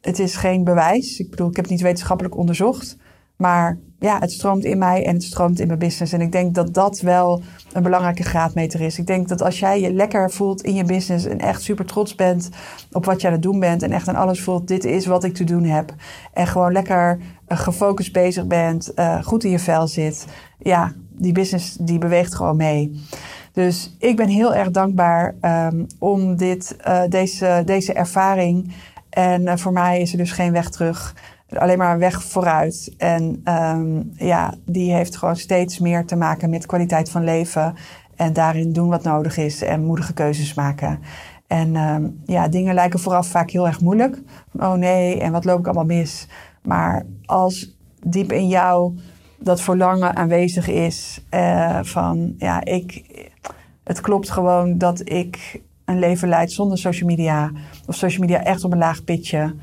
het 0.00 0.18
is 0.18 0.36
geen 0.36 0.64
bewijs. 0.64 1.18
Ik 1.18 1.30
bedoel, 1.30 1.48
ik 1.48 1.56
heb 1.56 1.64
het 1.64 1.74
niet 1.74 1.82
wetenschappelijk 1.82 2.36
onderzocht. 2.36 2.96
Maar 3.36 3.78
ja, 3.98 4.18
het 4.18 4.32
stroomt 4.32 4.64
in 4.64 4.78
mij 4.78 5.06
en 5.06 5.14
het 5.14 5.22
stroomt 5.22 5.60
in 5.60 5.66
mijn 5.66 5.78
business. 5.78 6.12
En 6.12 6.20
ik 6.20 6.32
denk 6.32 6.54
dat 6.54 6.74
dat 6.74 7.00
wel 7.00 7.42
een 7.72 7.82
belangrijke 7.82 8.22
graadmeter 8.22 8.80
is. 8.80 8.98
Ik 8.98 9.06
denk 9.06 9.28
dat 9.28 9.42
als 9.42 9.58
jij 9.58 9.80
je 9.80 9.92
lekker 9.92 10.30
voelt 10.30 10.62
in 10.62 10.74
je 10.74 10.84
business 10.84 11.24
en 11.24 11.38
echt 11.38 11.62
super 11.62 11.84
trots 11.84 12.14
bent 12.14 12.48
op 12.92 13.04
wat 13.04 13.20
je 13.20 13.26
aan 13.26 13.32
het 13.32 13.42
doen 13.42 13.60
bent 13.60 13.82
en 13.82 13.92
echt 13.92 14.08
aan 14.08 14.16
alles 14.16 14.40
voelt, 14.40 14.68
dit 14.68 14.84
is 14.84 15.06
wat 15.06 15.24
ik 15.24 15.34
te 15.34 15.44
doen 15.44 15.64
heb. 15.64 15.94
En 16.32 16.46
gewoon 16.46 16.72
lekker 16.72 17.18
uh, 17.48 17.58
gefocust 17.58 18.12
bezig 18.12 18.46
bent, 18.46 18.92
uh, 18.96 19.22
goed 19.22 19.44
in 19.44 19.50
je 19.50 19.58
vel 19.58 19.86
zit. 19.86 20.26
Ja, 20.58 20.92
die 21.10 21.32
business 21.32 21.76
die 21.80 21.98
beweegt 21.98 22.34
gewoon 22.34 22.56
mee. 22.56 23.00
Dus 23.52 23.96
ik 23.98 24.16
ben 24.16 24.28
heel 24.28 24.54
erg 24.54 24.70
dankbaar 24.70 25.34
um, 25.40 25.86
om 25.98 26.36
dit, 26.36 26.76
uh, 26.88 27.02
deze, 27.08 27.62
deze 27.64 27.92
ervaring. 27.92 28.72
En 29.10 29.58
voor 29.58 29.72
mij 29.72 30.00
is 30.00 30.12
er 30.12 30.18
dus 30.18 30.32
geen 30.32 30.52
weg 30.52 30.70
terug 30.70 31.14
alleen 31.48 31.78
maar 31.78 31.98
weg 31.98 32.22
vooruit. 32.22 32.94
En 32.98 33.42
um, 33.44 34.12
ja, 34.14 34.54
die 34.64 34.92
heeft 34.92 35.16
gewoon 35.16 35.36
steeds 35.36 35.78
meer 35.78 36.04
te 36.04 36.16
maken 36.16 36.50
met 36.50 36.66
kwaliteit 36.66 37.10
van 37.10 37.24
leven. 37.24 37.74
En 38.16 38.32
daarin 38.32 38.72
doen 38.72 38.88
wat 38.88 39.02
nodig 39.02 39.36
is 39.36 39.62
en 39.62 39.84
moedige 39.84 40.12
keuzes 40.12 40.54
maken. 40.54 40.98
En 41.46 41.76
um, 41.76 42.20
ja, 42.24 42.48
dingen 42.48 42.74
lijken 42.74 43.00
vooraf 43.00 43.26
vaak 43.26 43.50
heel 43.50 43.66
erg 43.66 43.80
moeilijk. 43.80 44.22
Oh 44.52 44.72
nee, 44.72 45.20
en 45.20 45.32
wat 45.32 45.44
loop 45.44 45.58
ik 45.58 45.66
allemaal 45.66 45.84
mis? 45.84 46.28
Maar 46.62 47.06
als 47.24 47.76
diep 48.02 48.32
in 48.32 48.48
jou 48.48 48.98
dat 49.38 49.60
verlangen 49.60 50.16
aanwezig 50.16 50.68
is 50.68 51.24
uh, 51.30 51.78
van 51.82 52.34
ja, 52.38 52.64
ik, 52.64 53.04
het 53.84 54.00
klopt 54.00 54.30
gewoon 54.30 54.78
dat 54.78 55.08
ik 55.10 55.60
een 55.84 55.98
leven 55.98 56.28
leid 56.28 56.52
zonder 56.52 56.78
social 56.78 57.08
media. 57.08 57.50
Of 57.86 57.94
social 57.94 58.20
media 58.20 58.42
echt 58.42 58.64
op 58.64 58.72
een 58.72 58.78
laag 58.78 59.04
pitje. 59.04 59.54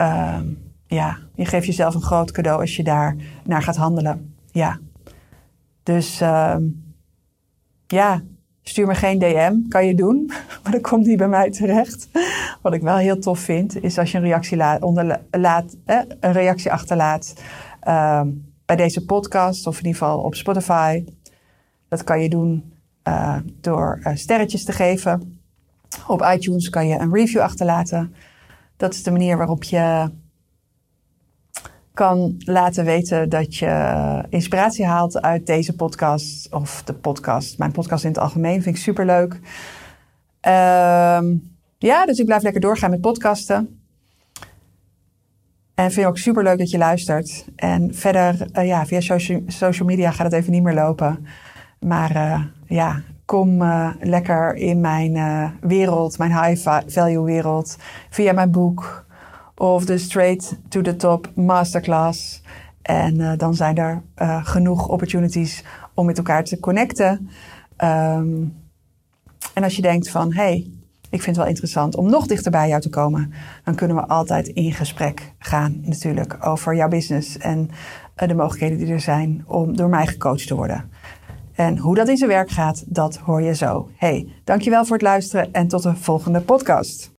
Uh, 0.00 0.38
ja, 0.86 1.18
je 1.34 1.44
geeft 1.44 1.66
jezelf 1.66 1.94
een 1.94 2.02
groot 2.02 2.30
cadeau 2.30 2.60
als 2.60 2.76
je 2.76 2.82
daar 2.82 3.16
naar 3.44 3.62
gaat 3.62 3.76
handelen. 3.76 4.34
Ja. 4.50 4.78
Dus 5.82 6.20
uh, 6.20 6.56
ja, 7.86 8.22
stuur 8.62 8.86
me 8.86 8.94
geen 8.94 9.18
DM. 9.18 9.68
Kan 9.68 9.86
je 9.86 9.94
doen, 9.94 10.26
maar 10.62 10.72
dat 10.72 10.80
komt 10.80 11.06
niet 11.06 11.16
bij 11.16 11.28
mij 11.28 11.50
terecht. 11.50 12.08
Wat 12.62 12.72
ik 12.72 12.82
wel 12.82 12.96
heel 12.96 13.18
tof 13.18 13.38
vind, 13.38 13.82
is 13.82 13.98
als 13.98 14.12
je 14.12 14.18
een 14.18 14.24
reactie, 14.24 14.56
laat, 14.56 14.82
onder, 14.82 15.20
laat, 15.30 15.76
eh, 15.84 16.00
een 16.20 16.32
reactie 16.32 16.72
achterlaat 16.72 17.34
uh, 17.88 18.22
bij 18.64 18.76
deze 18.76 19.04
podcast 19.04 19.66
of 19.66 19.78
in 19.78 19.86
ieder 19.86 20.00
geval 20.00 20.18
op 20.18 20.34
Spotify. 20.34 21.04
Dat 21.88 22.04
kan 22.04 22.20
je 22.20 22.28
doen 22.28 22.72
uh, 23.08 23.36
door 23.60 24.00
uh, 24.02 24.14
sterretjes 24.14 24.64
te 24.64 24.72
geven. 24.72 25.38
Op 26.06 26.30
iTunes 26.34 26.70
kan 26.70 26.86
je 26.86 26.98
een 26.98 27.14
review 27.14 27.40
achterlaten. 27.40 28.14
Dat 28.76 28.94
is 28.94 29.02
de 29.02 29.10
manier 29.10 29.36
waarop 29.36 29.64
je 29.64 30.10
kan 31.94 32.34
laten 32.38 32.84
weten 32.84 33.28
dat 33.28 33.56
je 33.56 34.24
inspiratie 34.28 34.86
haalt 34.86 35.22
uit 35.22 35.46
deze 35.46 35.76
podcast 35.76 36.52
of 36.52 36.82
de 36.84 36.94
podcast, 36.94 37.58
mijn 37.58 37.72
podcast 37.72 38.04
in 38.04 38.10
het 38.10 38.18
algemeen. 38.18 38.62
Vind 38.62 38.76
ik 38.76 38.82
superleuk. 38.82 39.32
Um, 39.32 41.52
ja, 41.78 42.06
dus 42.06 42.18
ik 42.18 42.24
blijf 42.24 42.42
lekker 42.42 42.60
doorgaan 42.60 42.90
met 42.90 43.00
podcasten. 43.00 43.80
En 45.74 45.90
vind 45.90 46.06
ook 46.06 46.18
superleuk 46.18 46.58
dat 46.58 46.70
je 46.70 46.78
luistert. 46.78 47.46
En 47.56 47.94
verder, 47.94 48.46
uh, 48.52 48.66
ja, 48.66 48.86
via 48.86 49.00
social, 49.00 49.42
social, 49.46 49.88
media 49.88 50.10
gaat 50.10 50.26
het 50.26 50.40
even 50.40 50.52
niet 50.52 50.62
meer 50.62 50.74
lopen. 50.74 51.26
Maar 51.80 52.16
uh, 52.16 52.42
ja, 52.66 53.02
kom 53.24 53.62
uh, 53.62 53.90
lekker 54.00 54.54
in 54.54 54.80
mijn 54.80 55.52
wereld, 55.60 56.18
mijn 56.18 56.42
high 56.42 56.82
value 56.86 57.24
wereld. 57.24 57.76
Via 58.10 58.32
mijn 58.32 58.50
boek, 58.50 59.03
of 59.72 59.84
de 59.84 59.98
Straight 59.98 60.58
to 60.68 60.80
the 60.80 60.96
Top 60.96 61.30
Masterclass. 61.34 62.42
En 62.82 63.14
uh, 63.14 63.32
dan 63.36 63.54
zijn 63.54 63.76
er 63.76 64.02
uh, 64.22 64.46
genoeg 64.46 64.88
opportunities 64.88 65.64
om 65.94 66.06
met 66.06 66.18
elkaar 66.18 66.44
te 66.44 66.60
connecten. 66.60 67.28
Um, 67.78 68.54
en 69.54 69.62
als 69.62 69.76
je 69.76 69.82
denkt 69.82 70.10
van, 70.10 70.32
hey, 70.32 70.70
ik 71.10 71.22
vind 71.22 71.26
het 71.26 71.36
wel 71.36 71.46
interessant 71.46 71.96
om 71.96 72.10
nog 72.10 72.26
dichter 72.26 72.50
bij 72.50 72.68
jou 72.68 72.80
te 72.80 72.88
komen, 72.88 73.32
dan 73.64 73.74
kunnen 73.74 73.96
we 73.96 74.06
altijd 74.06 74.48
in 74.48 74.72
gesprek 74.72 75.32
gaan 75.38 75.80
natuurlijk 75.82 76.46
over 76.46 76.76
jouw 76.76 76.88
business 76.88 77.38
en 77.38 77.70
uh, 78.22 78.28
de 78.28 78.34
mogelijkheden 78.34 78.78
die 78.78 78.92
er 78.92 79.00
zijn 79.00 79.44
om 79.46 79.76
door 79.76 79.88
mij 79.88 80.06
gecoacht 80.06 80.46
te 80.46 80.54
worden. 80.54 80.90
En 81.54 81.78
hoe 81.78 81.94
dat 81.94 82.08
in 82.08 82.16
zijn 82.16 82.30
werk 82.30 82.50
gaat, 82.50 82.84
dat 82.86 83.16
hoor 83.16 83.42
je 83.42 83.54
zo. 83.54 83.90
Hey, 83.96 84.28
dankjewel 84.44 84.84
voor 84.84 84.96
het 84.96 85.04
luisteren 85.04 85.52
en 85.52 85.68
tot 85.68 85.82
de 85.82 85.96
volgende 85.96 86.40
podcast. 86.40 87.12